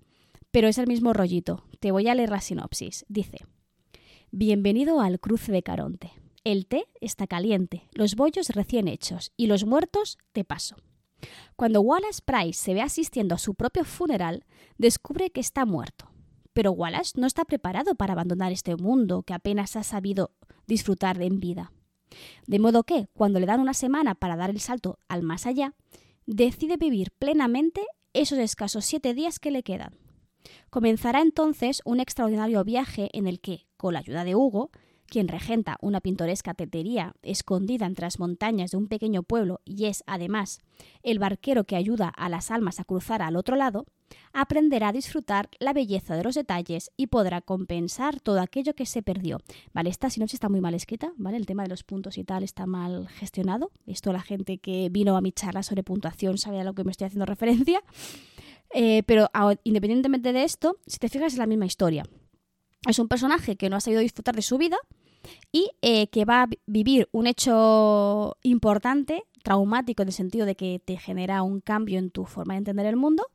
[0.50, 1.64] pero es el mismo rollito.
[1.80, 3.04] Te voy a leer la sinopsis.
[3.08, 3.38] Dice,
[4.32, 6.12] Bienvenido al cruce de Caronte.
[6.42, 10.76] El té está caliente, los bollos recién hechos y los muertos de paso.
[11.54, 14.46] Cuando Wallace Price se ve asistiendo a su propio funeral,
[14.78, 16.10] descubre que está muerto.
[16.54, 20.30] Pero Wallace no está preparado para abandonar este mundo que apenas ha sabido
[20.66, 21.72] disfrutar en vida.
[22.46, 25.74] De modo que, cuando le dan una semana para dar el salto al más allá,
[26.24, 27.82] decide vivir plenamente
[28.14, 29.94] esos escasos siete días que le quedan.
[30.70, 34.70] Comenzará entonces un extraordinario viaje en el que, con la ayuda de Hugo,
[35.10, 40.02] quien regenta una pintoresca tetería escondida entre las montañas de un pequeño pueblo y es,
[40.06, 40.60] además,
[41.02, 43.84] el barquero que ayuda a las almas a cruzar al otro lado,
[44.32, 49.02] aprenderá a disfrutar la belleza de los detalles y podrá compensar todo aquello que se
[49.02, 49.40] perdió.
[49.72, 51.36] Vale, esta sinopsis está muy mal escrita, ¿vale?
[51.36, 53.70] El tema de los puntos y tal está mal gestionado.
[53.86, 56.90] Esto la gente que vino a mi charla sobre puntuación sabe a lo que me
[56.92, 57.82] estoy haciendo referencia.
[58.72, 59.28] Eh, pero
[59.64, 62.04] independientemente de esto, si te fijas es la misma historia.
[62.88, 64.78] Es un personaje que no ha sabido disfrutar de su vida
[65.52, 70.80] y eh, que va a vivir un hecho importante, traumático en el sentido de que
[70.84, 73.26] te genera un cambio en tu forma de entender el mundo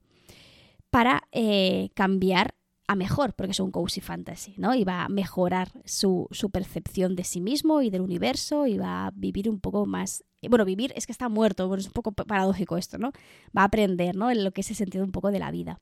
[0.89, 2.56] para eh, cambiar
[2.88, 4.76] a mejor, porque es un cozy fantasy, ¿no?
[4.76, 9.08] Y va a mejorar su, su, percepción de sí mismo y del universo y va
[9.08, 10.24] a vivir un poco más...
[10.48, 13.12] Bueno, vivir es que está muerto, bueno, es un poco paradójico esto, ¿no?
[13.58, 14.30] Va a aprender, ¿no?
[14.30, 15.80] En lo que es el sentido un poco de la vida.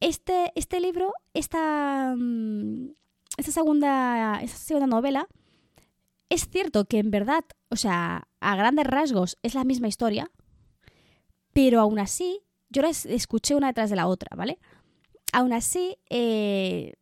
[0.00, 2.14] Este, este libro, esta,
[3.36, 5.28] esta, segunda, esta segunda novela,
[6.28, 10.30] es cierto que en verdad, o sea, a grandes rasgos es la misma historia,
[11.52, 12.40] pero aún así,
[12.70, 14.58] yo la escuché una detrás de la otra, ¿vale?
[15.32, 16.94] aún así eh,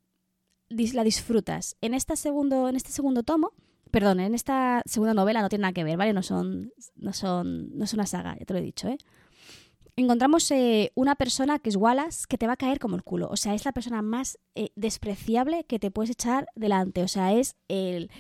[0.69, 1.77] la disfrutas.
[1.81, 3.53] En, esta segundo, en este segundo tomo,
[3.91, 6.13] perdón, en esta segunda novela no tiene nada que ver, ¿vale?
[6.13, 8.99] No son, no son, no es una saga, ya te lo he dicho, ¿eh?
[9.97, 13.29] Encontramos eh, una persona que es Wallace que te va a caer como el culo.
[13.31, 17.03] O sea, es la persona más eh, despreciable que te puedes echar delante.
[17.03, 18.11] O sea, es el.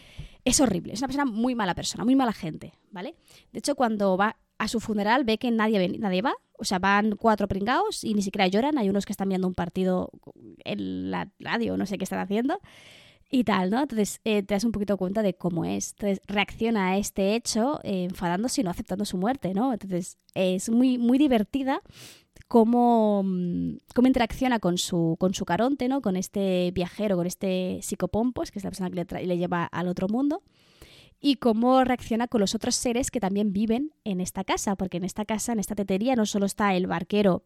[0.44, 0.92] Es horrible.
[0.92, 3.14] Es una persona muy mala persona, muy mala gente, ¿vale?
[3.52, 6.34] De hecho, cuando va a su funeral ve que nadie, nadie va.
[6.58, 8.78] O sea, van cuatro pringados y ni siquiera lloran.
[8.78, 10.10] Hay unos que están viendo un partido
[10.64, 12.60] en la radio, no sé qué están haciendo.
[13.32, 13.82] Y tal, ¿no?
[13.82, 15.92] Entonces eh, te das un poquito cuenta de cómo es.
[15.92, 19.72] Entonces reacciona a este hecho eh, enfadándose y no aceptando su muerte, ¿no?
[19.72, 21.80] Entonces es muy, muy divertida
[22.48, 26.02] cómo, mm, cómo interacciona con su, con su caronte, ¿no?
[26.02, 29.86] Con este viajero, con este psicopompos, que es la persona que le, le lleva al
[29.86, 30.42] otro mundo
[31.20, 35.04] y cómo reacciona con los otros seres que también viven en esta casa, porque en
[35.04, 37.42] esta casa, en esta tetería, no solo está el barquero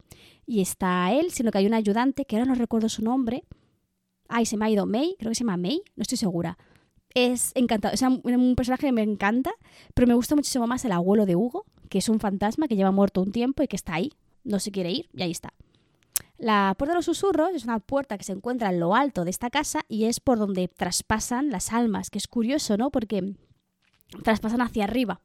[0.46, 3.44] y está él, sino que hay un ayudante, que ahora no recuerdo su nombre.
[4.28, 6.58] Ay, se me ha ido May, creo que se llama May, no estoy segura.
[7.14, 9.52] Es encantado, es un personaje que me encanta,
[9.94, 12.90] pero me gusta muchísimo más el abuelo de Hugo, que es un fantasma que lleva
[12.90, 15.54] muerto un tiempo y que está ahí, no se quiere ir, y ahí está.
[16.38, 19.30] La puerta de los susurros es una puerta que se encuentra en lo alto de
[19.30, 22.90] esta casa y es por donde traspasan las almas, que es curioso, ¿no?
[22.90, 23.34] Porque
[24.22, 25.20] traspasan hacia arriba.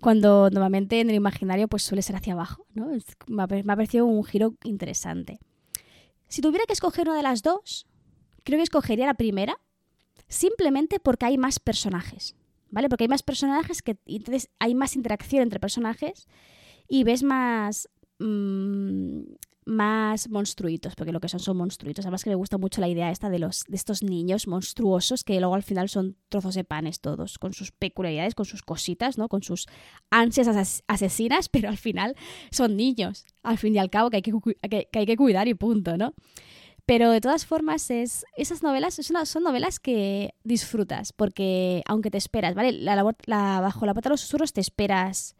[0.00, 2.66] Cuando normalmente en el imaginario pues suele ser hacia abajo.
[2.74, 2.88] ¿no?
[3.28, 5.38] me, ha, parecido un giro interesante.
[6.28, 7.86] Si tuviera que escoger una de las dos,
[8.46, 9.60] creo que escogería la primera,
[10.28, 12.34] simplemente porque hay más personajes.
[12.70, 12.88] ¿Vale?
[12.88, 13.96] Porque hay más personajes que.
[14.06, 16.26] Entonces hay más interacción entre personajes
[16.88, 17.88] y ves más.
[18.18, 19.22] Mm,
[19.66, 22.04] más monstruitos, porque lo que son son monstruitos.
[22.04, 25.38] Además que me gusta mucho la idea esta de, los, de estos niños monstruosos que
[25.40, 29.28] luego al final son trozos de panes todos, con sus peculiaridades, con sus cositas, ¿no?
[29.28, 29.66] Con sus
[30.08, 32.14] ansias asesinas, pero al final
[32.52, 34.32] son niños, al fin y al cabo, que hay que,
[34.70, 36.14] que, hay que cuidar y punto, ¿no?
[36.86, 42.54] Pero de todas formas, es, esas novelas son novelas que disfrutas, porque aunque te esperas,
[42.54, 42.70] ¿vale?
[42.70, 45.34] La, bajo la pata de los susurros te esperas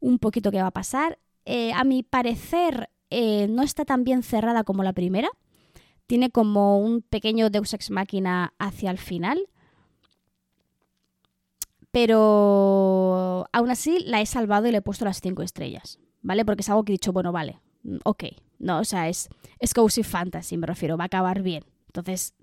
[0.00, 1.18] un poquito qué va a pasar.
[1.44, 5.28] Eh, a mi parecer, eh, no está tan bien cerrada como la primera.
[6.06, 9.46] Tiene como un pequeño Deus Ex Máquina hacia el final.
[11.90, 15.98] Pero aún así la he salvado y le he puesto las cinco estrellas.
[16.22, 16.46] ¿Vale?
[16.46, 17.60] Porque es algo que he dicho, bueno, vale,
[18.04, 18.24] ok.
[18.58, 19.28] No, o sea, es,
[19.58, 21.64] es cozy fantasy, me refiero, va a acabar bien.
[21.86, 22.34] Entonces,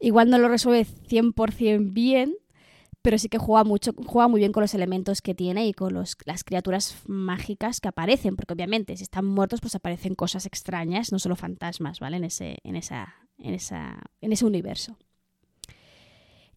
[0.00, 2.34] igual no lo resuelve 100% bien,
[3.02, 5.92] pero sí que juega mucho, juega muy bien con los elementos que tiene y con
[5.92, 11.12] los, las criaturas mágicas que aparecen, porque obviamente si están muertos pues aparecen cosas extrañas,
[11.12, 12.16] no solo fantasmas, ¿vale?
[12.16, 14.96] En ese, en esa, en esa, en ese universo.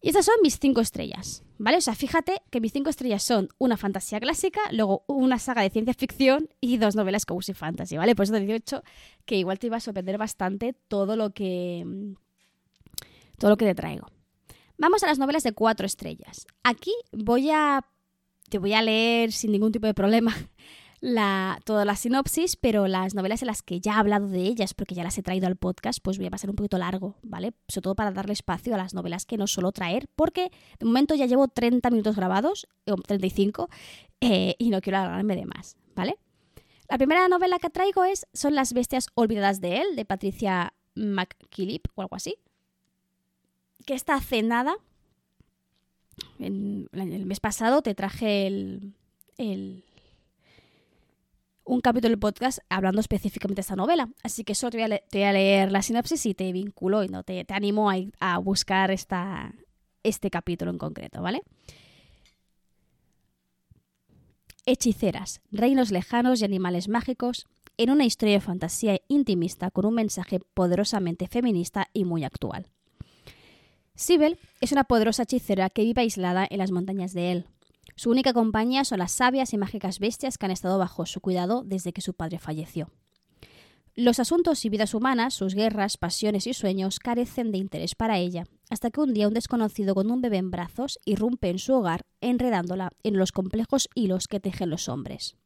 [0.00, 1.78] Y estas son mis cinco estrellas, ¿vale?
[1.78, 5.70] O sea, fíjate que mis cinco estrellas son una fantasía clásica, luego una saga de
[5.70, 8.14] ciencia ficción y dos novelas cozy fantasy, ¿vale?
[8.14, 8.82] Por eso te he dicho
[9.24, 11.84] que igual te iba a sorprender bastante todo lo que
[13.38, 14.06] todo lo que te traigo.
[14.78, 16.46] Vamos a las novelas de cuatro estrellas.
[16.62, 17.86] Aquí voy a
[18.48, 20.34] te voy a leer sin ningún tipo de problema
[21.06, 24.74] la, toda la sinopsis, pero las novelas en las que ya he hablado de ellas,
[24.74, 27.54] porque ya las he traído al podcast, pues voy a pasar un poquito largo, ¿vale?
[27.68, 30.50] Sobre todo para darle espacio a las novelas que no suelo traer, porque
[30.80, 33.68] de momento ya llevo 30 minutos grabados, o 35,
[34.20, 36.18] eh, y no quiero alargarme de más, ¿vale?
[36.88, 41.86] La primera novela que traigo es Son las bestias olvidadas de él, de Patricia McKillip,
[41.94, 42.34] o algo así,
[43.84, 44.74] que está hace nada.
[46.40, 48.94] En, el mes pasado te traje el,
[49.38, 49.84] el
[51.66, 54.08] un capítulo del podcast hablando específicamente de esta novela.
[54.22, 57.44] Así que solo te voy a, leer la sinopsis y te vinculo y no te,
[57.44, 59.52] te animo a, buscar esta,
[60.02, 61.42] este capítulo en concreto, ¿vale?
[64.64, 67.46] Hechiceras, reinos lejanos y animales mágicos
[67.76, 72.68] en una historia de fantasía intimista con un mensaje poderosamente feminista y muy actual.
[73.94, 77.46] Sibel es una poderosa hechicera que vive aislada en las montañas de El,
[77.96, 81.62] su única compañía son las sabias y mágicas bestias que han estado bajo su cuidado
[81.64, 82.90] desde que su padre falleció.
[83.94, 88.44] Los asuntos y vidas humanas, sus guerras, pasiones y sueños carecen de interés para ella,
[88.68, 92.02] hasta que un día un desconocido con un bebé en brazos irrumpe en su hogar,
[92.20, 95.36] enredándola en los complejos hilos que tejen los hombres.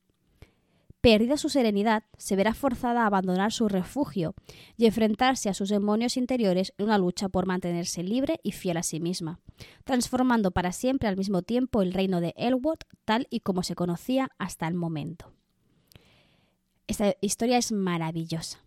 [1.01, 4.35] Perdida su serenidad, se verá forzada a abandonar su refugio
[4.77, 8.83] y enfrentarse a sus demonios interiores en una lucha por mantenerse libre y fiel a
[8.83, 9.41] sí misma,
[9.85, 14.29] transformando para siempre al mismo tiempo el reino de Elwood tal y como se conocía
[14.39, 15.33] hasta el momento.
[16.87, 18.63] Esta historia es maravillosa.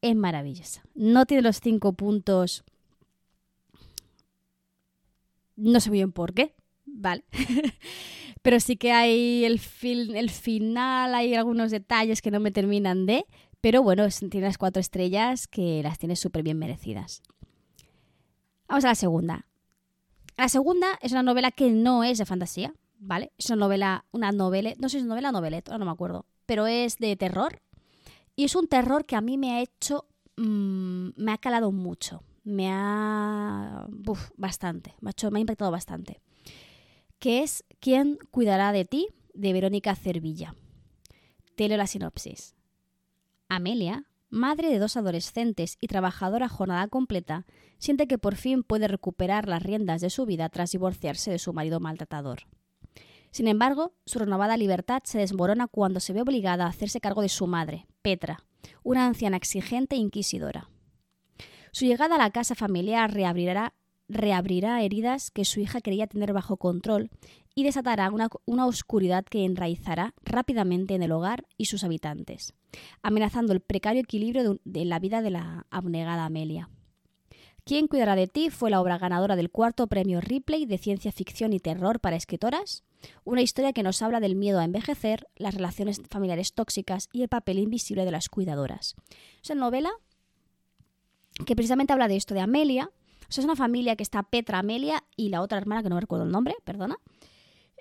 [0.00, 0.82] Es maravillosa.
[0.94, 2.62] No tiene los cinco puntos.
[5.56, 7.24] No sé bien por qué, ¿vale?
[8.42, 9.60] pero sí que hay el,
[10.16, 13.24] el final, hay algunos detalles que no me terminan de,
[13.60, 17.22] pero bueno, tiene las cuatro estrellas que las tiene súper bien merecidas.
[18.68, 19.46] Vamos a la segunda.
[20.36, 23.32] La segunda es una novela que no es de fantasía, ¿vale?
[23.38, 26.26] Es una novela, una novela, no sé si es novela o noveleta, no me acuerdo,
[26.46, 27.62] pero es de terror.
[28.34, 32.24] Y es un terror que a mí me ha hecho, mm, me ha calado mucho,
[32.42, 33.86] me ha,
[34.36, 36.20] bastante, me ha impactado bastante
[37.22, 39.06] que es ¿Quién cuidará de ti?
[39.32, 40.56] de Verónica Cervilla.
[41.54, 42.56] Te leo la sinopsis.
[43.48, 47.46] Amelia, madre de dos adolescentes y trabajadora jornada completa,
[47.78, 51.52] siente que por fin puede recuperar las riendas de su vida tras divorciarse de su
[51.52, 52.40] marido maltratador.
[53.30, 57.28] Sin embargo, su renovada libertad se desmorona cuando se ve obligada a hacerse cargo de
[57.28, 58.42] su madre, Petra,
[58.82, 60.70] una anciana exigente e inquisidora.
[61.70, 63.74] Su llegada a la casa familiar reabrirá
[64.08, 67.10] reabrirá heridas que su hija quería tener bajo control
[67.54, 72.54] y desatará una, oscuridad que enraizará rápidamente en el hogar y sus habitantes,
[73.02, 76.70] amenazando el precario equilibrio de, la vida de la abnegada Amelia.
[77.64, 78.50] ¿Quién cuidará de ti?
[78.50, 82.82] fue la obra ganadora del cuarto premio Ripley de ciencia ficción y terror para escritoras,
[83.24, 87.28] una historia que nos habla del miedo a envejecer, las relaciones familiares tóxicas y el
[87.28, 88.96] papel invisible de las cuidadoras.
[89.42, 89.90] Es una novela
[91.46, 92.90] que precisamente habla de esto, de Amelia,
[93.40, 96.30] es una familia que está Petra, Amelia y la otra hermana, que no recuerdo el
[96.30, 96.96] nombre, perdona.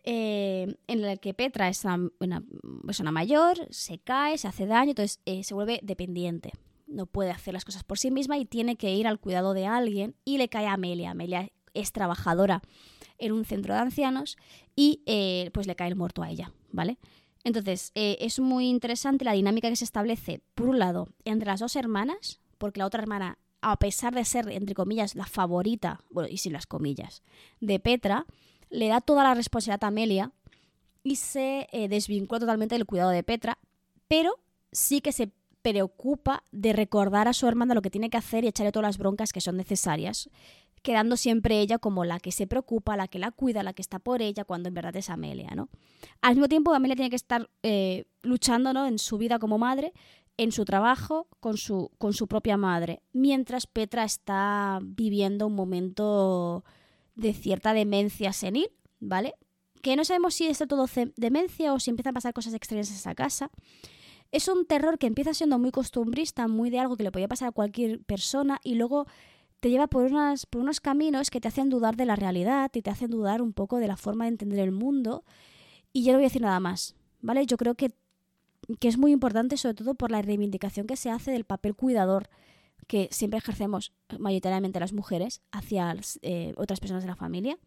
[0.03, 2.43] Eh, en la que Petra es una,
[2.85, 6.51] persona mayor, se cae, se hace daño, entonces eh, se vuelve dependiente.
[6.87, 9.65] No puede hacer las cosas por sí misma y tiene que ir al cuidado de
[9.65, 11.11] alguien y le cae a Amelia.
[11.11, 12.61] Amelia es trabajadora
[13.17, 14.37] en un centro de ancianos
[14.75, 16.97] y eh, pues le cae el muerto a ella, ¿vale?
[17.43, 21.75] Entonces, es muy interesante la dinámica que se establece, por un lado, entre las dos
[21.75, 26.37] hermanas, porque la otra hermana a pesar de ser, entre comillas, la favorita, bueno, y
[26.37, 27.23] sin las comillas,
[27.59, 28.25] de Petra,
[28.69, 30.31] le da toda la responsabilidad a Amelia
[31.03, 33.57] y se eh, desvincula totalmente del cuidado de Petra,
[34.07, 34.39] pero
[34.71, 35.31] sí que se
[35.61, 38.97] preocupa de recordar a su hermana lo que tiene que hacer y echarle todas las
[38.97, 40.29] broncas que son necesarias,
[40.81, 43.99] quedando siempre ella como la que se preocupa, la que la cuida, la que está
[43.99, 45.69] por ella, cuando en verdad es Amelia, ¿no?
[46.21, 48.87] Al mismo tiempo, Amelia tiene que estar eh, luchando ¿no?
[48.87, 49.93] en su vida como madre,
[50.37, 56.63] en su trabajo con su, con su propia madre, mientras Petra está viviendo un momento
[57.15, 58.69] de cierta demencia senil,
[58.99, 59.35] ¿vale?
[59.81, 62.95] Que no sabemos si es todo demencia o si empiezan a pasar cosas extrañas en
[62.95, 63.51] esa casa.
[64.31, 67.49] Es un terror que empieza siendo muy costumbrista, muy de algo que le podía pasar
[67.49, 69.05] a cualquier persona y luego
[69.59, 72.81] te lleva por, unas, por unos caminos que te hacen dudar de la realidad y
[72.81, 75.23] te hacen dudar un poco de la forma de entender el mundo.
[75.93, 77.45] Y yo no voy a decir nada más, ¿vale?
[77.45, 77.91] Yo creo que
[78.79, 82.29] que es muy importante sobre todo por la reivindicación que se hace del papel cuidador
[82.87, 87.57] que siempre ejercemos mayoritariamente las mujeres hacia eh, otras personas de la familia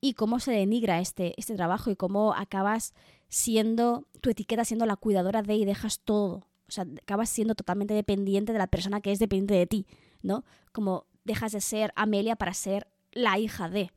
[0.00, 2.94] y cómo se denigra este, este trabajo y cómo acabas
[3.28, 6.46] siendo, tu etiqueta siendo la cuidadora de y dejas todo.
[6.68, 9.86] O sea, acabas siendo totalmente dependiente de la persona que es dependiente de ti,
[10.22, 10.44] ¿no?
[10.72, 13.90] Como dejas de ser Amelia para ser la hija de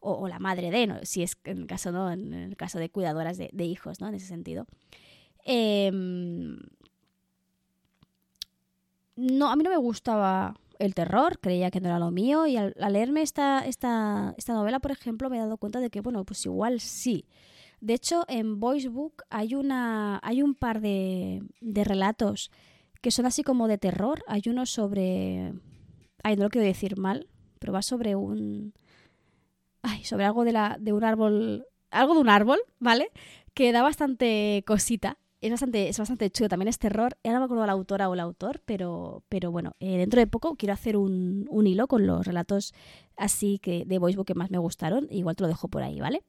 [0.00, 0.98] o, la madre de, ¿no?
[1.02, 2.10] si es en el caso, ¿no?
[2.12, 4.08] En el caso de cuidadoras de, hijos, ¿no?
[4.08, 4.66] En ese sentido.
[5.48, 6.58] Em,
[9.14, 12.56] no, a mí no me gustaba el terror, creía que no era lo mío y
[12.56, 16.24] al, leerme esta, esta, esta, novela, por ejemplo, me he dado cuenta de que, bueno,
[16.24, 17.26] pues igual sí.
[17.80, 22.50] De hecho, en Voice Book hay, una, hay un par de, de relatos
[23.00, 24.24] que son así como de terror.
[24.26, 25.52] Hay uno sobre...
[26.24, 27.28] Ay, no lo quiero decir mal,
[27.60, 28.74] pero va sobre un...
[29.82, 31.66] Ay, sobre algo de, la, de un árbol...
[31.90, 33.12] Algo de un árbol, ¿vale?
[33.54, 37.16] Que da bastante cosita es bastante, es bastante chulo, también es terror.
[37.24, 40.26] Ahora no me acuerdo la autora o el autor, pero, pero bueno, eh, dentro de
[40.26, 42.74] poco quiero hacer un, un, hilo con los relatos
[43.16, 45.08] así que de Voicebook que más me gustaron.
[45.10, 46.22] Igual te lo dejo por ahí, ¿vale?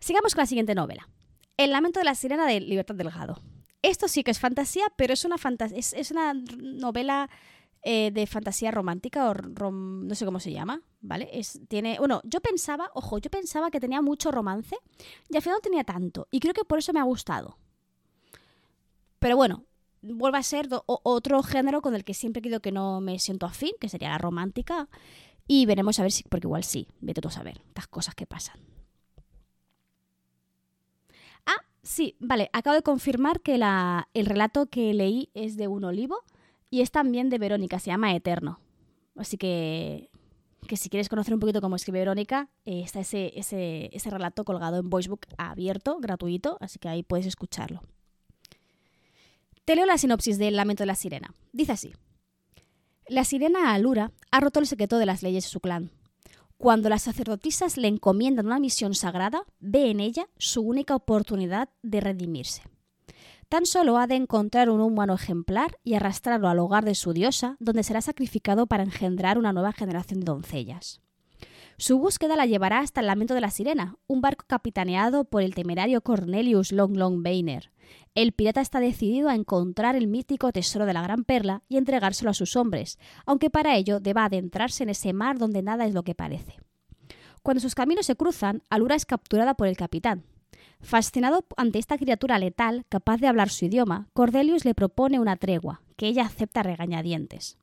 [0.00, 1.08] Sigamos con la siguiente novela.
[1.56, 3.40] El lamento de la sirena de Libertad Delgado.
[3.82, 5.36] Esto sí que es fantasía, pero es una,
[5.74, 7.28] es, es una novela
[7.82, 11.28] eh, de fantasía romántica o no sé cómo se llama, ¿vale?
[11.32, 14.76] Es, tiene, bueno, yo pensaba, ojo, yo pensaba que tenía mucho romance
[15.28, 17.56] y al final tenía tanto y creo que por eso me ha gustado.
[19.20, 19.64] Pero bueno,
[20.02, 23.72] vuelve a ser otro género con el que siempre he que no me siento afín,
[23.80, 24.88] que sería la romántica
[25.46, 28.26] y veremos a ver si, porque igual sí, vete tú a saber, las cosas que
[28.26, 28.60] pasan.
[31.46, 35.84] Ah, sí, vale, acabo de confirmar que la, el relato que leí es de un
[35.84, 36.24] olivo
[36.70, 38.60] y es también de Verónica, se llama Eterno.
[39.16, 40.10] Así que,
[40.66, 44.44] que si quieres conocer un poquito cómo escribe Verónica, eh, está ese, ese, ese relato
[44.44, 47.82] colgado en Voicebook abierto, gratuito, así que ahí puedes escucharlo.
[49.64, 51.34] Te leo la sinopsis del Lamento de la Sirena.
[51.52, 51.92] Dice así.
[53.06, 55.90] La sirena Alura ha roto el secreto de las leyes de su clan.
[56.58, 62.00] Cuando las sacerdotisas le encomiendan una misión sagrada, ve en ella su única oportunidad de
[62.00, 62.62] redimirse.
[63.48, 67.56] Tan solo ha de encontrar un humano ejemplar y arrastrarlo al hogar de su diosa,
[67.60, 71.00] donde será sacrificado para engendrar una nueva generación de doncellas.
[71.78, 75.54] Su búsqueda la llevará hasta el Lamento de la Sirena, un barco capitaneado por el
[75.54, 77.70] temerario Cornelius Long Long Bainer.
[78.14, 82.32] El pirata está decidido a encontrar el mítico tesoro de la Gran Perla y entregárselo
[82.32, 86.02] a sus hombres, aunque para ello deba adentrarse en ese mar donde nada es lo
[86.02, 86.58] que parece.
[87.42, 90.24] Cuando sus caminos se cruzan, Alura es capturada por el capitán,
[90.80, 95.82] Fascinado ante esta criatura letal, capaz de hablar su idioma, Cordelius le propone una tregua,
[95.96, 97.58] que ella acepta regañadientes.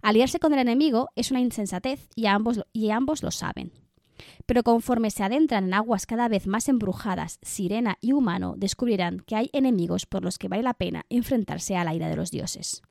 [0.00, 3.72] Aliarse con el enemigo es una insensatez y ambos, lo saben.
[4.46, 9.36] Pero conforme se adentran en aguas cada vez más embrujadas, sirena y humano descubrirán que
[9.36, 12.82] hay enemigos por los que vale la pena enfrentarse a la ira de los dioses.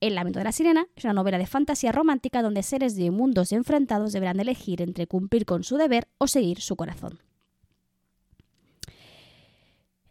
[0.00, 3.52] El lamento de la sirena es una novela de fantasía romántica donde seres de mundos
[3.52, 7.20] enfrentados deberán elegir entre cumplir con su deber o seguir su corazón.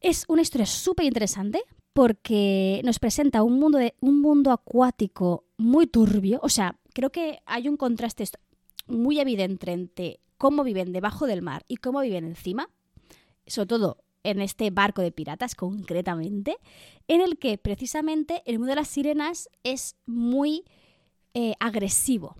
[0.03, 6.41] Es una historia súper interesante porque nos presenta un mundo, un mundo acuático muy turbio.
[6.43, 8.25] O sea, creo que hay un contraste
[8.85, 12.69] muy evidente entre cómo viven debajo del mar y cómo viven encima.
[13.47, 16.57] Sobre todo en este barco de piratas concretamente,
[17.07, 20.65] en el que precisamente el mundo de las sirenas es muy
[21.33, 22.35] eh, agresivo.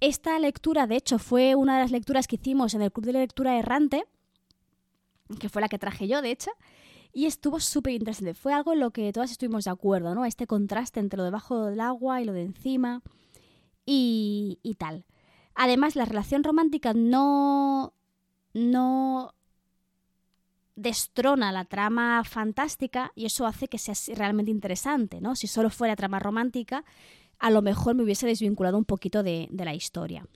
[0.00, 3.12] Esta lectura, de hecho, fue una de las lecturas que hicimos en el Club de
[3.12, 4.04] Lectura Errante,
[5.38, 6.50] que fue la que traje yo, de hecho,
[7.12, 8.34] y estuvo súper interesante.
[8.34, 10.24] Fue algo en lo que todas estuvimos de acuerdo, ¿no?
[10.24, 13.02] Este contraste entre lo debajo del agua y lo de encima
[13.84, 15.04] y, y tal.
[15.54, 17.92] Además, la relación romántica no,
[18.54, 19.34] no
[20.76, 25.36] destrona la trama fantástica y eso hace que sea realmente interesante, ¿no?
[25.36, 26.84] Si solo fuera trama romántica,
[27.38, 30.26] a lo mejor me hubiese desvinculado un poquito de, de la historia.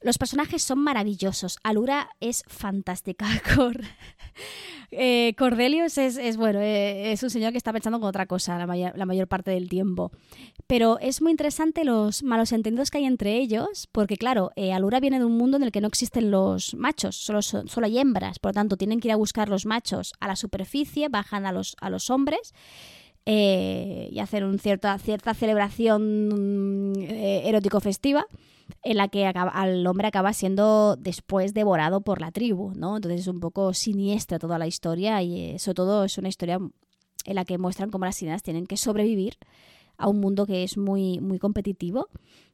[0.00, 1.58] Los personajes son maravillosos.
[1.62, 3.26] Alura es fantástica.
[3.54, 3.80] Cor
[4.90, 9.06] eh, Cordelius es, bueno, eh, es un señor que está pensando con otra cosa la,
[9.06, 10.12] mayor parte del tiempo.
[10.66, 15.00] Pero es muy interesante los malos entendidos que hay entre ellos, porque claro, eh, Alura
[15.00, 18.38] viene de un mundo en el que no existen los machos, solo, solo hay hembras.
[18.38, 21.52] Por lo tanto, tienen que ir a buscar los machos a la superficie, bajan a
[21.52, 22.54] los, a los hombres.
[23.26, 28.24] y hacer un cierta, cierta celebración erótico festiva
[28.82, 32.96] en la que al hombre acaba siendo después devorado por la tribu, ¿no?
[32.96, 37.34] Entonces es un poco siniestra toda la historia y eso todo es una historia en
[37.34, 39.38] la que muestran cómo las sirenas tienen que sobrevivir
[39.96, 42.08] a un mundo que es muy, muy competitivo,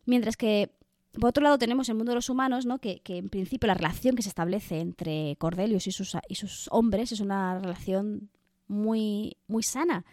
[0.04, 0.70] mientras que
[1.12, 2.78] por otro lado tenemos el mundo de los humanos, ¿no?
[2.78, 6.68] que, que en principio la relación que se establece entre Cordelius y sus, y sus
[6.70, 8.30] hombres es una relación
[8.66, 10.04] muy, muy sana,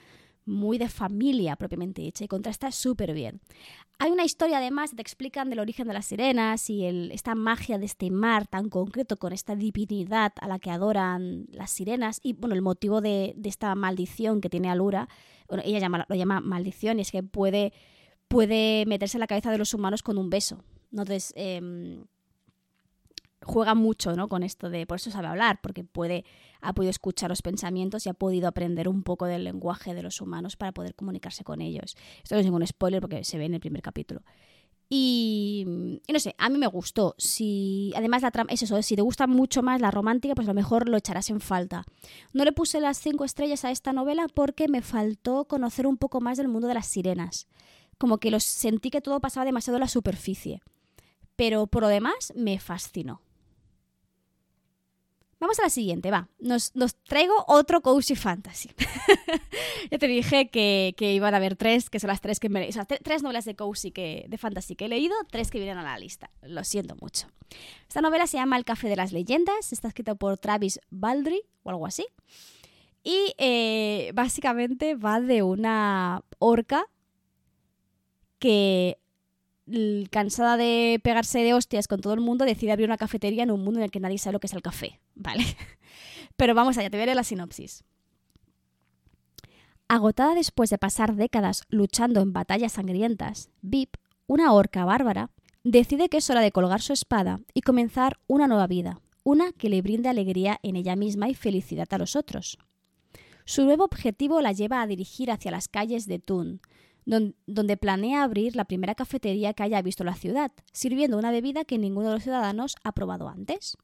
[0.50, 3.40] muy de familia propiamente dicha y contrasta súper bien.
[4.00, 7.86] Hay una historia además, te explican del origen de las sirenas y esta magia de
[7.86, 12.56] este mar tan concreto con esta divinidad a la que adoran las sirenas y bueno,
[12.56, 15.10] el motivo de, esta maldición que tiene Alura,
[15.48, 17.74] bueno, ella llama, lo llama maldición y es que puede,
[18.28, 20.64] puede meterse en la cabeza de los humanos con un beso.
[20.92, 22.02] Entonces, eh,
[23.44, 24.28] juega mucho ¿no?
[24.28, 26.26] con esto de, por eso sabe hablar, porque puede,
[26.62, 30.22] ha podido escuchar los pensamientos y ha podido aprender un poco del lenguaje de los
[30.22, 31.96] humanos para poder comunicarse con ellos.
[32.24, 34.22] Esto no es ningún spoiler porque se ve en el primer capítulo.
[34.92, 37.14] Y, no sé, a mí me gustó.
[37.20, 40.56] Si, además, la es eso, si te gusta mucho más la romántica, pues a lo
[40.56, 41.86] mejor lo echarás en falta.
[42.34, 46.22] No le puse las cinco estrellas a esta novela porque me faltó conocer un poco
[46.22, 47.48] más del mundo de las sirenas.
[48.00, 50.64] Como que los sentí que todo pasaba demasiado a la superficie.
[51.36, 53.22] Pero por lo demás, me fascinó.
[55.40, 56.28] Vamos a la siguiente, va.
[56.40, 56.74] Nos,
[57.08, 58.70] traigo otro Cozy Fantasy.
[59.92, 62.68] ya te dije que, iban a haber tres, que son las tres que me...
[62.68, 65.78] O sea, tres novelas de Cozy que, de Fantasy que he leído, tres que vienen
[65.78, 66.30] a la lista.
[66.42, 67.28] Lo siento mucho.
[67.88, 71.70] Esta novela se llama El Café de las Leyendas, está escrita por Travis Baldry o
[71.70, 72.06] algo así.
[73.02, 76.86] Y eh, básicamente va de una orca
[78.40, 78.98] que
[80.10, 83.64] cansada de pegarse de hostias con todo el mundo, decide abrir una cafetería en un
[83.64, 85.46] mundo en el que nadie sabe lo que es el café, ¿vale?
[86.36, 87.84] Pero vamos allá, te leer la sinopsis.
[89.88, 93.96] Agotada después de pasar décadas luchando en batallas sangrientas, Vip,
[94.28, 95.32] una orca bárbara,
[95.64, 99.70] decide que es hora de colgar su espada y comenzar una nueva vida, una que
[99.70, 102.58] le brinde alegría en ella misma y felicidad a los otros.
[103.46, 106.62] Su nuevo objetivo la lleva a dirigir hacia las calles de Thun,
[107.06, 111.80] donde planea abrir la primera cafetería que haya visto la ciudad, sirviendo una bebida que
[111.80, 113.76] ninguno de los ciudadanos ha probado antes.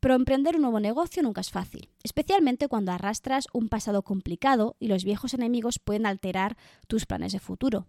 [0.00, 4.88] Pero emprender un nuevo negocio nunca es fácil, especialmente cuando arrastras un pasado complicado y
[4.88, 6.56] los viejos enemigos pueden alterar
[6.86, 7.86] tus planes de futuro.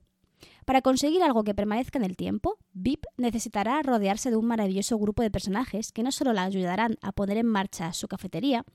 [0.65, 5.23] Para conseguir algo que permanezca en el tiempo, VIP necesitará rodearse de un maravilloso grupo
[5.23, 8.65] de personajes que no solo la ayudarán a poner en marcha su cafetería,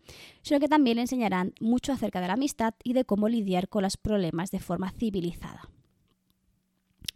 [0.43, 3.83] sino que también le enseñarán mucho acerca de la amistad y de cómo lidiar con
[3.83, 5.74] los problemas de forma civilizada.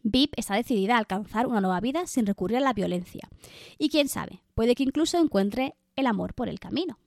[0.02, 3.28] Vip está decidida a alcanzar una nueva vida sin recurrir a la violencia.
[3.78, 6.98] Y quién sabe, puede que incluso encuentre el amor por el camino.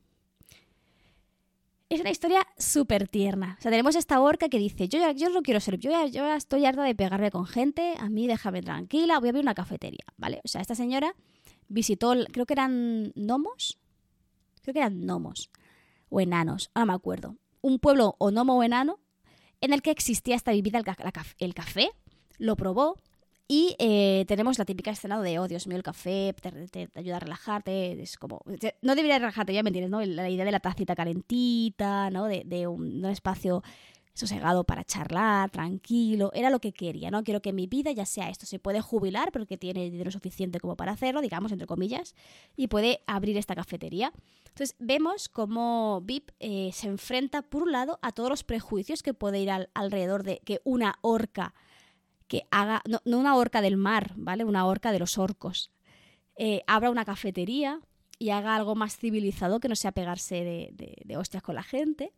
[1.90, 3.58] Es una historia súper tierna.
[3.60, 6.36] O sea, tenemos esta orca que dice, yo, ya, yo no quiero ser, yo ya,
[6.38, 10.06] estoy harta de pegarme con gente, a mí déjame tranquila, voy a abrir una cafetería,
[10.16, 10.40] ¿vale?
[10.46, 11.16] O sea, esta señora
[11.68, 13.78] visitó, creo que eran gnomos,
[14.62, 15.50] creo que eran gnomos,
[16.08, 17.36] o enanos, no me acuerdo.
[17.60, 19.00] Un pueblo o gnomo o enano
[19.60, 20.82] en el que existía esta bebida,
[21.40, 21.92] el café,
[22.42, 22.98] lo probó
[23.48, 26.34] y eh, tenemos la típica escena de, oh, Dios mío, el café
[26.72, 28.02] te, ayuda a relajarte.
[28.02, 28.42] Es como.
[28.82, 30.00] no debería relajarte, ya me entiendes, ¿no?
[30.00, 32.28] La idea de la tacita calentita, ¿no?
[32.28, 33.62] De, un, espacio
[34.14, 36.32] sosegado para charlar, tranquilo.
[36.34, 37.26] Era lo que quería, ¿no?
[37.26, 38.46] Quiero que mi vida ya sea esto.
[38.46, 42.16] Se puede jubilar, pero que tiene dinero suficiente como para hacerlo, digamos, entre comillas,
[42.56, 44.14] y puede abrir esta cafetería.
[44.48, 49.14] Entonces, vemos cómo VIP eh, se enfrenta, por un lado, a todos los prejuicios que
[49.14, 51.54] puede ir alrededor de que una orca
[52.32, 54.46] que haga, no, una orca del mar, ¿vale?
[54.46, 55.70] Una orca de los orcos.
[56.38, 57.82] Eh, abra una cafetería
[58.20, 62.14] y haga algo más civilizado que no sea pegarse de, hostias con la gente.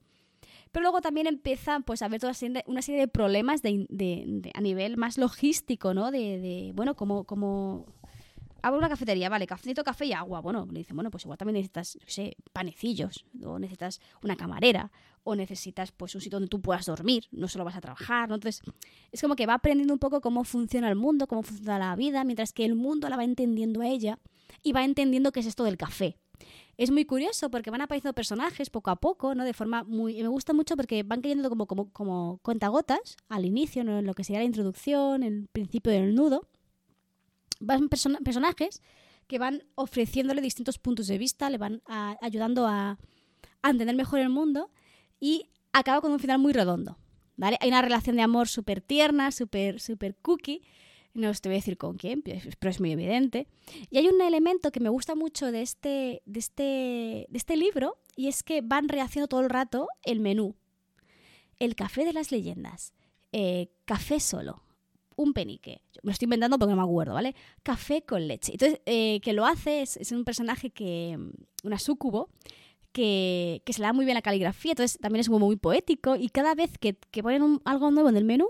[0.72, 2.34] Pero luego también empieza pues, a ver toda
[2.68, 6.12] una serie de problemas de, a nivel más logístico, ¿no?
[6.12, 7.88] De, bueno, como, como
[8.64, 10.40] abro una cafetería, vale, necesito café y agua.
[10.40, 14.90] Bueno, le dicen, bueno, pues igual también necesitas, no sé, panecillos, o necesitas una camarera,
[15.24, 18.36] o necesitas pues un sitio donde tú puedas dormir, no solo vas a trabajar, ¿no?
[18.36, 18.64] Entonces,
[19.12, 22.24] es como que va aprendiendo un poco cómo funciona el mundo, cómo funciona la vida,
[22.24, 24.18] mientras que el mundo la va entendiendo a ella
[24.64, 26.18] y va entendiendo qué es esto del café.
[26.78, 29.44] Es muy curioso porque van apareciendo personajes poco a poco, ¿no?
[29.44, 30.22] De forma muy...
[30.22, 34.00] me gusta mucho porque van cayendo como, como, como cuentagotas al inicio, ¿no?
[34.00, 36.48] En lo que sería la introducción, el principio del nudo
[37.64, 38.82] van personajes
[39.28, 41.82] que van ofreciéndole distintos puntos de vista, le van
[42.22, 43.00] ayudando a,
[43.64, 44.70] entender mejor el mundo
[45.20, 46.98] y acaba con un final muy redondo.
[47.38, 47.58] ¿vale?
[47.62, 50.62] Hay una relación de amor súper tierna, súper super cookie.
[51.14, 53.48] No os te voy a decir con quién, pero es muy evidente.
[53.90, 56.64] Y hay un elemento que me gusta mucho de este, de este,
[57.30, 60.56] de este libro y es que van rehaciendo todo el rato el menú.
[61.60, 62.94] El café de las leyendas.
[63.32, 64.64] Eh, café solo
[65.16, 65.82] un penique.
[66.02, 67.36] Me lo estoy inventando porque no me acuerdo, ¿vale?
[67.64, 68.54] Café con leche.
[68.54, 71.16] Entonces, eh, que lo hace es, un personaje que.
[71.18, 71.32] Mm,
[71.68, 72.30] una sucubo.
[72.92, 76.16] Que, se le da muy bien la caligrafía, entonces también es como muy poético.
[76.16, 76.94] Y cada vez que,
[77.24, 78.50] ponen algo nuevo en el menú,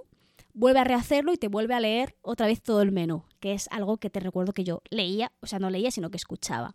[0.53, 3.70] vuelve a rehacerlo y te vuelve a leer otra vez todo el menú, que es
[3.72, 6.74] algo que te recuerdo que yo leía, o sea, no leía, sino que escuchaba.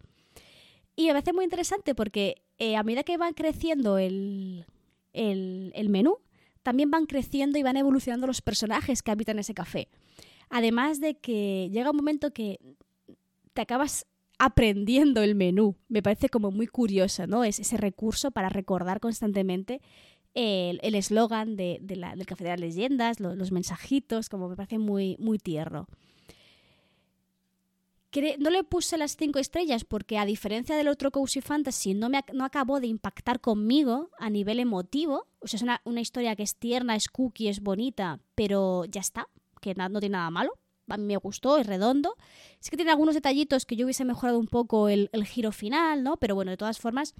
[0.96, 4.64] Y me parece muy interesante porque eh, a medida que va creciendo el,
[5.12, 6.18] el, el menú,
[6.62, 9.88] también van creciendo y van evolucionando los personajes que habitan ese café.
[10.50, 12.58] Además de que llega un momento que
[13.52, 14.06] te acabas
[14.38, 15.76] aprendiendo el menú.
[15.88, 17.44] Me parece como muy curioso, ¿no?
[17.44, 19.80] Es ese recurso para recordar constantemente
[20.34, 25.38] el eslogan de, del Café de las Leyendas, los mensajitos, como me parece muy, muy
[25.38, 25.88] tierno.
[28.38, 32.24] No le puse las cinco estrellas porque a diferencia del otro Cozy Fantasy no, me,
[32.32, 35.26] no acabó de impactar conmigo a nivel emotivo.
[35.40, 39.00] O sea, es una, una historia que es tierna, es cookie, es bonita, pero ya
[39.00, 39.28] está,
[39.60, 40.52] que no tiene nada malo.
[40.88, 42.16] A mí me gustó, es redondo.
[42.60, 46.02] Sí que tiene algunos detallitos que yo hubiese mejorado un poco el, el giro final,
[46.02, 46.16] ¿no?
[46.16, 47.14] Pero bueno, de todas formas,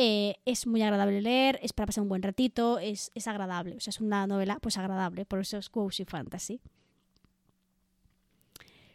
[0.00, 3.74] eh, es muy agradable leer, es para pasar un buen ratito, es, es, agradable.
[3.76, 6.60] O sea, es una novela pues agradable, por eso es cozy fantasy.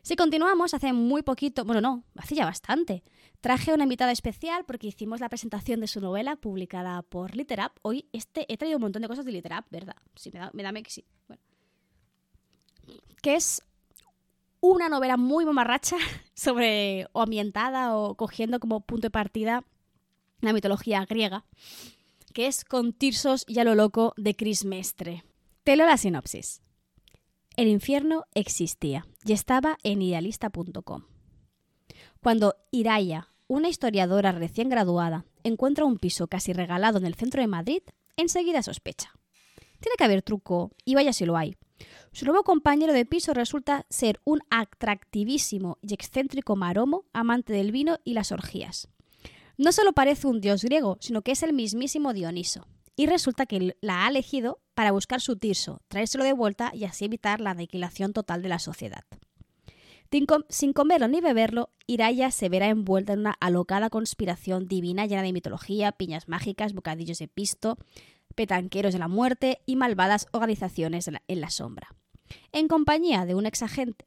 [0.04, 3.04] Si continuamos, hace muy poquito, bueno, no, hace ya bastante,
[3.40, 7.78] traje una invitada especial porque hicimos la presentación de su novela publicada por Literap.
[7.84, 9.96] Hoy este, he traído un montón de cosas de Literap, ¿verdad?
[10.16, 10.74] Sí, me da, me da.
[10.74, 11.42] Bueno.
[13.22, 13.62] Que es
[14.60, 15.96] una novela muy mamarracha
[16.34, 19.64] sobre, o ambientada o cogiendo como punto de partida
[20.42, 21.46] la mitología griega,
[22.34, 25.24] que es Con Tirsos y a lo loco de Cris Mestre.
[25.64, 26.62] Te leo la sinopsis.
[27.56, 31.04] El infierno existía y estaba en idealista.com.
[32.20, 37.48] Cuando Iraya, una historiadora recién graduada, encuentra un piso casi regalado en el centro de
[37.48, 37.84] Madrid,
[38.18, 39.12] enseguida sospecha.
[39.80, 41.56] Tiene que haber truco, y vaya si lo hay.
[42.12, 48.00] Su nuevo compañero de piso resulta ser un atractivísimo y excéntrico maromo, amante del vino
[48.04, 48.88] y las orgías.
[49.58, 52.66] No solo parece un dios griego, sino que es el mismísimo Dioniso.
[52.96, 57.06] Y resulta que la ha elegido para buscar su tirso, traérselo de vuelta y así
[57.06, 59.04] evitar la aniquilación total de la sociedad.
[60.50, 65.34] Sin comerlo ni beberlo, Iraya se verá envuelta en una alocada conspiración divina llena de
[65.34, 67.80] mitología, piñas mágicas, bocadillos de pisto,
[68.36, 71.96] petanqueros de la muerte y malvadas organizaciones en la, sombra.
[72.52, 73.50] En compañía de, un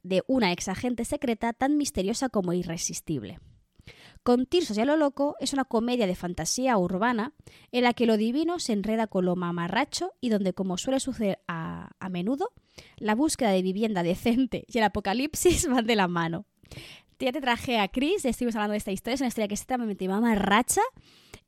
[0.04, 3.40] de una exagente secreta tan misteriosa como irresistible.
[4.26, 7.32] Con Tirsos y a lo loco es una comedia de fantasía urbana
[7.70, 11.38] en la que lo divino se enreda con lo mamarracho y donde, como suele suceder
[11.46, 12.50] a, menudo,
[12.96, 16.44] la búsqueda de vivienda decente y el apocalipsis van de la mano.
[17.20, 19.60] Ya te traje a Chris, estuvimos hablando de esta historia, es una historia que es
[19.60, 20.80] extremadamente mamarracha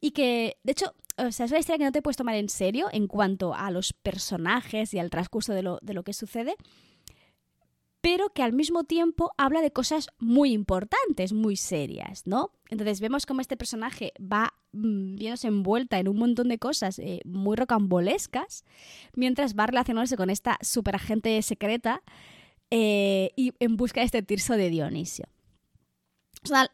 [0.00, 2.48] y que, de hecho, o sea, es una historia que no te puedes tomar en
[2.48, 6.54] serio en cuanto a los personajes y al transcurso de lo, de lo que sucede,
[8.08, 12.52] pero que al mismo tiempo habla de cosas muy importantes, muy serias, ¿no?
[12.70, 17.20] Entonces vemos cómo este personaje va mm, viéndose envuelta en un montón de cosas eh,
[17.26, 18.64] muy rocambolescas,
[19.14, 22.02] mientras va relacionándose con esta superagente secreta
[22.70, 25.26] eh, y en busca de este tirso de Dionisio.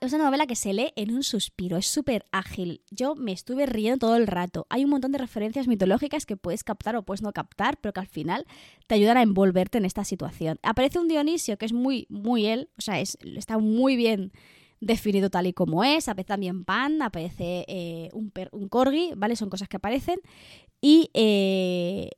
[0.00, 2.82] Es una, novela que se lee en un suspiro, es súper ágil.
[2.92, 4.68] Yo me estuve riendo todo el rato.
[4.70, 7.98] Hay un montón de referencias mitológicas que puedes captar o puedes no captar, pero que
[7.98, 8.46] al final
[8.86, 10.60] te ayudan a envolverte en esta situación.
[10.62, 14.30] Aparece un Dionisio que es muy, muy él, o sea, es, está muy bien
[14.80, 16.08] definido tal y como es.
[16.08, 19.34] Aparece también Pan, aparece eh, un, un, corgi, ¿vale?
[19.34, 20.20] Son cosas que aparecen.
[20.80, 22.10] Y, eh,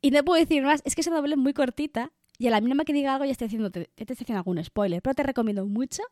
[0.00, 2.60] y no puedo decir más, es que esa novela es muy cortita y a la
[2.60, 5.24] mínima que diga algo ya estoy haciendo, te, te estoy haciendo algún spoiler, pero te
[5.24, 6.02] recomiendo mucho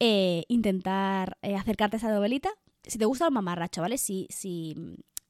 [0.00, 2.50] eh, intentar eh, acercarte a esa novelita.
[2.84, 3.98] Si te gusta el mamarracho, ¿vale?
[3.98, 4.74] Si, si,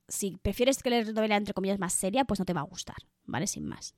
[0.08, 2.96] si prefieres que leer novela entre comillas más seria, pues no te va a gustar,
[3.24, 3.46] ¿vale?
[3.46, 3.94] Sin más.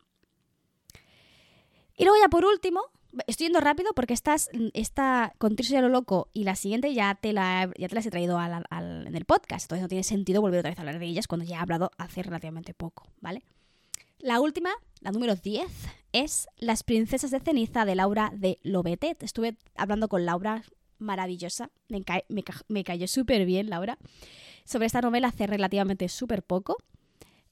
[1.96, 2.80] Y luego ya por último,
[3.26, 7.14] estoy yendo rápido porque estás, esta con y a lo loco y la siguiente ya
[7.14, 9.64] te, la, ya te las he traído al, en el podcast.
[9.64, 11.90] Entonces no tiene sentido volver otra vez a hablar de ellas cuando ya he hablado
[11.98, 13.44] hace relativamente poco, ¿vale?
[14.24, 14.70] La última,
[15.02, 15.66] la número 10,
[16.14, 19.22] es Las princesas de ceniza de Laura de Lobetet.
[19.22, 20.64] Estuve hablando con Laura,
[20.96, 23.98] maravillosa, me, cayó súper bien Laura,
[24.64, 26.78] sobre esta novela hace relativamente súper poco.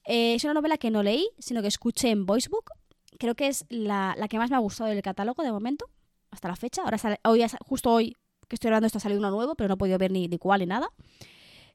[0.03, 2.71] Eh, es una novela que no leí, sino que escuché en Voicebook.
[3.19, 5.85] Creo que es la, que más me ha gustado del catálogo de momento,
[6.31, 6.81] hasta la fecha.
[6.81, 8.17] Ahora hoy, justo hoy
[8.47, 10.61] que estoy hablando esto ha salido uno nuevo, pero no he podido ver ni, cuál
[10.61, 10.89] ni nada.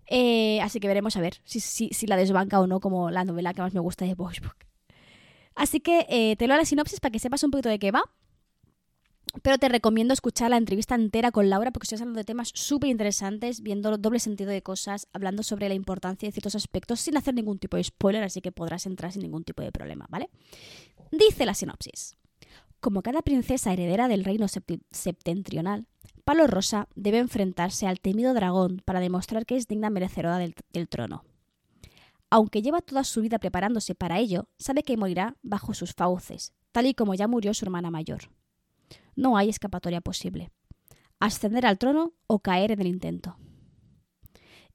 [0.08, 3.54] Eh, así que veremos a ver si, si, la desbanca o no como la novela
[3.54, 4.68] que más me gusta de Voicebook.
[5.58, 8.02] Así que eh, te leo la sinopsis para que sepas un poquito de qué va.
[9.42, 12.88] Pero te recomiendo escuchar la entrevista entera con Laura porque estoy hablando de temas súper
[12.88, 17.34] interesantes, viendo doble sentido de cosas, hablando sobre la importancia de ciertos aspectos sin hacer
[17.34, 20.30] ningún tipo de spoiler, así que podrás entrar sin ningún tipo de problema, ¿vale?
[21.10, 22.16] Dice la sinopsis.
[22.80, 25.86] Como cada princesa heredera del reino septentrional,
[26.24, 31.24] Palo Rosa debe enfrentarse al temido dragón para demostrar que es digna merecedora del trono
[32.30, 36.86] aunque lleva toda su vida preparándose para ello, sabe que morirá bajo sus fauces, tal
[36.86, 38.30] y como ya murió su hermana mayor.
[39.16, 40.50] No hay escapatoria posible.
[41.20, 43.36] Ascender al trono o caer en el intento.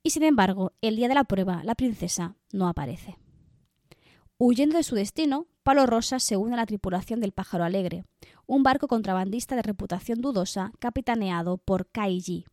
[0.03, 3.17] Y sin embargo, el día de la prueba, la princesa no aparece.
[4.37, 8.03] Huyendo de su destino, Palo Rosa se une a la tripulación del Pájaro Alegre,
[8.45, 12.45] un barco contrabandista de reputación dudosa capitaneado por Kaiji.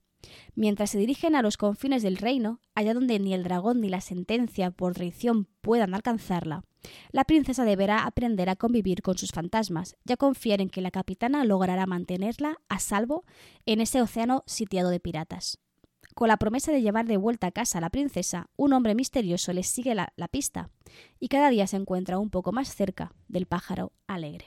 [0.54, 4.00] Mientras se dirigen a los confines del reino, allá donde ni el dragón ni la
[4.00, 6.64] sentencia por traición puedan alcanzarla,
[7.12, 10.90] la princesa deberá aprender a convivir con sus fantasmas y a confiar en que la
[10.90, 13.24] capitana logrará mantenerla a salvo
[13.66, 15.58] en ese océano sitiado de piratas.
[16.14, 19.52] Con la promesa de llevar de vuelta a casa a la princesa, un hombre misterioso
[19.52, 20.70] les sigue la, la pista
[21.18, 24.46] y cada día se encuentra un poco más cerca del pájaro alegre.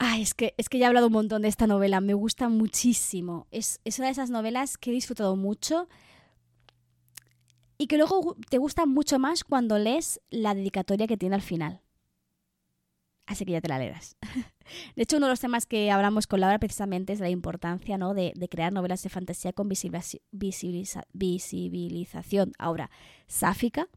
[0.00, 3.46] Es que, es que ya he hablado un montón de esta novela, me gusta muchísimo.
[3.50, 5.88] Es, es una de esas novelas que he disfrutado mucho
[7.78, 11.80] y que luego te gusta mucho más cuando lees la dedicatoria que tiene al final.
[13.26, 14.16] Así que ya te la leerás.
[14.96, 18.12] De hecho, uno de los temas que hablamos con Laura precisamente es la importancia ¿no?
[18.12, 22.90] de, de crear novelas de fantasía con visibilización ahora
[23.26, 23.88] sáfica,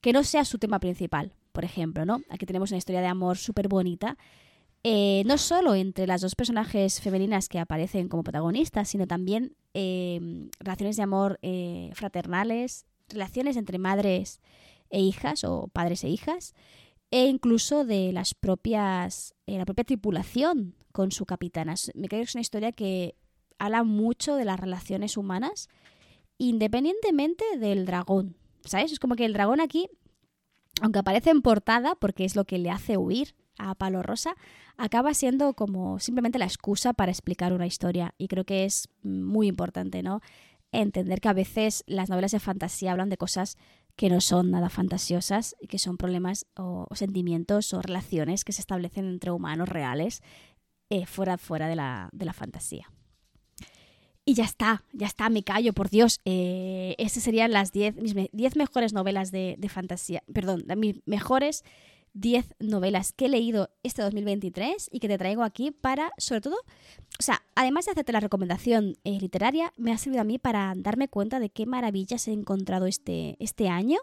[0.00, 2.04] que no sea su tema principal, por ejemplo.
[2.04, 2.20] ¿no?
[2.28, 4.18] Aquí tenemos una historia de amor súper bonita
[4.84, 10.48] eh, no solo entre las dos personajes femeninas que aparecen como protagonistas, sino también eh,
[10.58, 14.40] relaciones de amor eh, fraternales, relaciones entre madres
[14.90, 16.54] e hijas o padres e hijas,
[17.12, 21.74] e incluso de las propias, la propia tripulación con su capitana.
[21.94, 23.14] Me creo que es una historia que
[23.58, 25.68] habla mucho de las relaciones humanas,
[26.38, 28.36] independientemente del dragón.
[28.64, 28.92] ¿Sabes?
[28.92, 29.88] Es como que el dragón aquí,
[30.80, 34.34] aunque aparece en portada, porque es lo que le hace huir a Palo Rosa,
[34.76, 38.14] acaba siendo como simplemente la excusa para explicar una historia.
[38.18, 40.20] Y creo que es muy importante, ¿no?
[40.72, 43.56] Entender que a veces las novelas de fantasía hablan de cosas
[43.96, 48.62] que no son nada fantasiosas y que son problemas o, sentimientos o relaciones que se
[48.62, 50.22] establecen entre humanos reales
[50.88, 52.90] eh, fuera, fuera de la, de la fantasía.
[54.24, 56.20] Y ya está, ya está, me callo, por Dios.
[56.24, 61.64] Eh, Esas serían las 10 mis 10 mejores novelas de, de fantasía, perdón, mis mejores
[62.14, 66.56] 10 novelas que he leído este 2023 y que te traigo aquí para, sobre todo,
[67.18, 70.74] o sea, además de hacerte la recomendación eh, literaria, me ha servido a mí para
[70.76, 73.98] darme cuenta de qué maravillas he encontrado este, este año.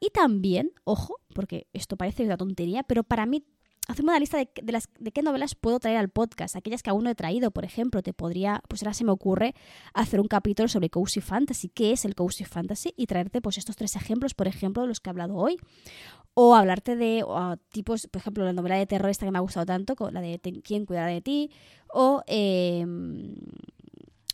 [0.00, 3.44] Y también, ojo, porque esto parece una tontería, pero para mí
[3.88, 6.56] Hacemos una lista de, las, de qué novelas puedo traer al podcast.
[6.56, 9.54] Aquellas que aún no he traído, por ejemplo, te podría, pues ahora se me ocurre
[9.94, 13.76] hacer un capítulo sobre Cozy Fantasy, qué es el Cozy Fantasy, y traerte pues estos
[13.76, 15.56] tres ejemplos, por ejemplo, de los que he hablado hoy.
[16.34, 17.24] O hablarte de
[17.70, 20.40] tipos, por ejemplo, la novela de terror esta que me ha gustado tanto, la de
[20.64, 21.50] ¿Quién cuidará de ti?
[21.88, 22.84] O, eh,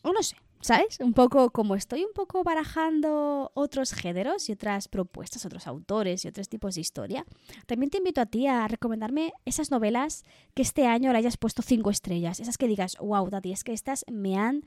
[0.02, 0.98] o no sé, ¿sabes?
[1.00, 6.28] Un poco como estoy un poco barajando otros géneros y otras propuestas, otros autores y
[6.28, 7.26] otros tipos de historia,
[7.66, 11.62] también te invito a ti a recomendarme esas novelas que este año le hayas puesto
[11.62, 12.40] cinco estrellas.
[12.40, 14.64] Esas que digas, wow, Tati, es que estas me han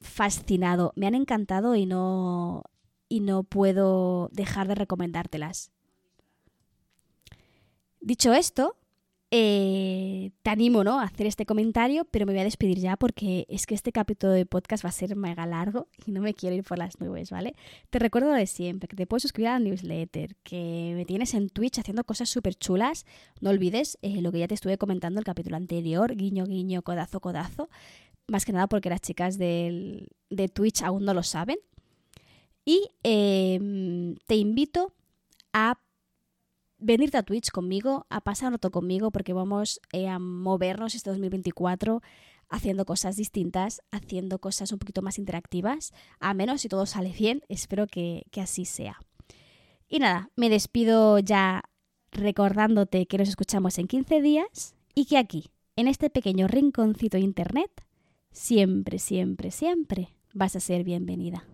[0.00, 2.62] fascinado, me han encantado y no,
[3.08, 5.72] y no puedo dejar de recomendártelas.
[8.00, 8.76] Dicho esto,
[9.34, 11.00] eh, te animo ¿no?
[11.00, 14.34] a hacer este comentario, pero me voy a despedir ya porque es que este capítulo
[14.34, 17.30] de podcast va a ser mega largo y no me quiero ir por las nubes,
[17.30, 17.54] ¿vale?
[17.88, 21.48] Te recuerdo de siempre, que te puedes suscribir a la newsletter, que me tienes en
[21.48, 23.06] Twitch haciendo cosas súper chulas.
[23.40, 27.20] No olvides eh, lo que ya te estuve comentando el capítulo anterior, guiño, guiño, codazo,
[27.20, 27.70] codazo.
[28.28, 31.56] Más que nada porque las chicas del, de Twitch aún no lo saben.
[32.66, 34.92] Y em, te invito
[35.54, 35.78] a
[36.82, 42.02] venirte a Twitch conmigo, a pasar rato conmigo, porque vamos eh, a movernos este 2024
[42.48, 47.42] haciendo cosas distintas, haciendo cosas un poquito más interactivas, a menos si todo sale bien,
[47.48, 49.00] espero que, que así sea.
[49.88, 51.62] Y nada, me despido ya
[52.10, 57.22] recordándote que nos escuchamos en 15 días y que aquí, en este pequeño rinconcito de
[57.22, 57.70] internet,
[58.32, 61.44] siempre, siempre, siempre vas a ser bienvenida.